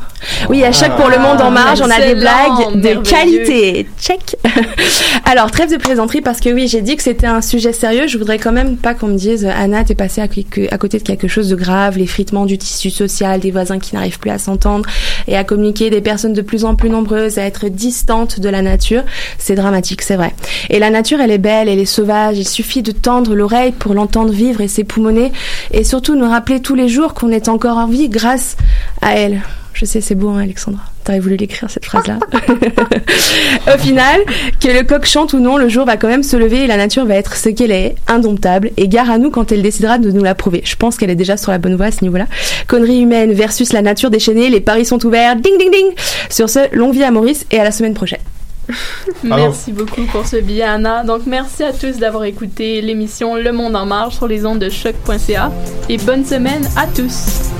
Oui, 0.49 0.64
à 0.64 0.73
chaque 0.73 0.97
pour 0.97 1.11
le 1.11 1.19
monde 1.19 1.38
en 1.43 1.51
marge, 1.51 1.83
on 1.83 1.90
a 1.90 2.01
des 2.01 2.14
blagues 2.14 2.81
de 2.81 3.07
qualité. 3.07 3.87
Check. 4.01 4.37
Alors 5.27 5.51
trêve 5.51 5.71
de 5.71 5.77
plaisanterie 5.77 6.23
parce 6.23 6.40
que 6.40 6.49
oui, 6.49 6.66
j'ai 6.66 6.81
dit 6.81 6.97
que 6.97 7.03
c'était 7.03 7.27
un 7.27 7.43
sujet 7.43 7.75
sérieux. 7.75 8.07
Je 8.07 8.16
voudrais 8.16 8.38
quand 8.38 8.53
même 8.53 8.79
pas 8.79 8.95
qu'on 8.95 9.09
me 9.09 9.19
dise 9.19 9.45
Anna, 9.45 9.85
t'es 9.85 9.95
passée 9.95 10.23
à, 10.23 10.25
à 10.25 10.79
côté 10.79 10.97
de 10.97 11.03
quelque 11.03 11.29
chose 11.29 11.51
de 11.51 11.57
grave, 11.57 11.99
l'effritement 11.99 12.47
du 12.47 12.57
tissu 12.57 12.88
social, 12.88 13.38
des 13.38 13.51
voisins 13.51 13.81
qui 13.81 13.95
n'arrivent 13.95 14.19
plus 14.19 14.31
à 14.31 14.38
s'entendre 14.38 14.88
et 15.31 15.37
à 15.37 15.45
communiquer, 15.45 15.88
des 15.88 16.03
personnes 16.03 16.35
de 16.35 16.43
plus 16.43 16.64
en 16.64 16.75
plus 16.75 16.90
nombreuses 16.90 17.38
à 17.38 17.45
être 17.45 17.69
distantes 17.69 18.40
de 18.40 18.49
la 18.49 18.61
nature. 18.61 19.05
C'est 19.38 19.55
dramatique, 19.55 20.03
c'est 20.03 20.16
vrai. 20.16 20.35
Et 20.69 20.79
la 20.79 20.90
nature, 20.90 21.21
elle 21.21 21.31
est 21.31 21.38
belle, 21.38 21.69
elle 21.69 21.79
est 21.79 21.87
sauvage. 21.87 22.37
Il 22.37 22.49
suffit 22.49 22.83
de 22.83 22.93
tendre 22.93 23.35
l'oreille 23.35 23.73
pour 23.73 23.95
l'entendre 23.95 24.33
vivre 24.33 24.61
et 24.61 24.69
s'époumoner 24.69 25.33
et 25.71 25.85
surtout 25.85 26.16
nous 26.16 26.29
rappeler 26.29 26.61
tous 26.61 26.75
les 26.75 26.88
jours 26.88 27.14
qu'on 27.14 27.31
est 27.31 27.49
encore 27.49 27.79
en 27.79 27.87
vie 27.87 28.09
grâce 28.09 28.57
à 29.01 29.14
elle. 29.14 29.40
Je 29.73 29.85
sais, 29.85 30.01
c'est 30.01 30.16
beau, 30.16 30.31
hein, 30.31 30.43
Alexandra. 30.43 30.83
T'aurais 31.11 31.18
voulu 31.18 31.35
l'écrire, 31.35 31.68
cette 31.68 31.87
phrase-là. 31.87 32.20
Au 33.75 33.79
final, 33.79 34.20
que 34.61 34.68
le 34.68 34.85
coq 34.85 35.05
chante 35.07 35.33
ou 35.33 35.40
non, 35.40 35.57
le 35.57 35.68
jour 35.68 35.85
va 35.85 35.96
quand 35.96 36.07
même 36.07 36.23
se 36.23 36.37
lever 36.37 36.59
et 36.59 36.66
la 36.68 36.77
nature 36.77 37.05
va 37.05 37.16
être 37.16 37.35
ce 37.35 37.49
qu'elle 37.49 37.73
est, 37.73 37.96
indomptable, 38.07 38.70
et 38.77 38.87
gare 38.87 39.11
à 39.11 39.18
nous 39.18 39.33
quand 39.33 39.51
elle 39.51 39.61
décidera 39.61 39.99
de 39.99 40.12
nous 40.12 40.23
la 40.23 40.37
prouver. 40.37 40.62
Je 40.64 40.77
pense 40.77 40.96
qu'elle 40.96 41.11
est 41.11 41.16
déjà 41.16 41.37
sur 41.37 41.51
la 41.51 41.59
bonne 41.59 41.75
voie 41.75 41.87
à 41.87 41.90
ce 41.90 42.05
niveau-là. 42.05 42.27
Connerie 42.68 43.01
humaine 43.01 43.33
versus 43.33 43.73
la 43.73 43.83
nature 43.83 44.09
déchaînée, 44.11 44.51
les 44.51 44.61
paris 44.61 44.85
sont 44.85 45.05
ouverts, 45.05 45.35
ding 45.35 45.59
ding 45.59 45.73
ding 45.73 45.87
Sur 46.29 46.49
ce, 46.49 46.73
longue 46.77 46.94
vie 46.94 47.03
à 47.03 47.11
Maurice 47.11 47.44
et 47.51 47.59
à 47.59 47.64
la 47.64 47.73
semaine 47.73 47.94
prochaine. 47.94 48.20
Merci 49.25 49.73
beaucoup 49.73 50.05
pour 50.12 50.29
ce 50.29 50.37
billet, 50.37 50.62
Anna. 50.62 51.03
Donc, 51.03 51.23
merci 51.27 51.64
à 51.64 51.73
tous 51.73 51.99
d'avoir 51.99 52.23
écouté 52.23 52.83
l'émission 52.83 53.35
Le 53.35 53.51
Monde 53.51 53.75
en 53.75 53.85
Marche 53.85 54.14
sur 54.14 54.29
les 54.29 54.46
ondes 54.46 54.61
de 54.61 54.70
choc.ca. 54.70 55.51
Et 55.88 55.96
bonne 55.96 56.25
semaine 56.25 56.62
à 56.77 56.87
tous. 56.87 57.51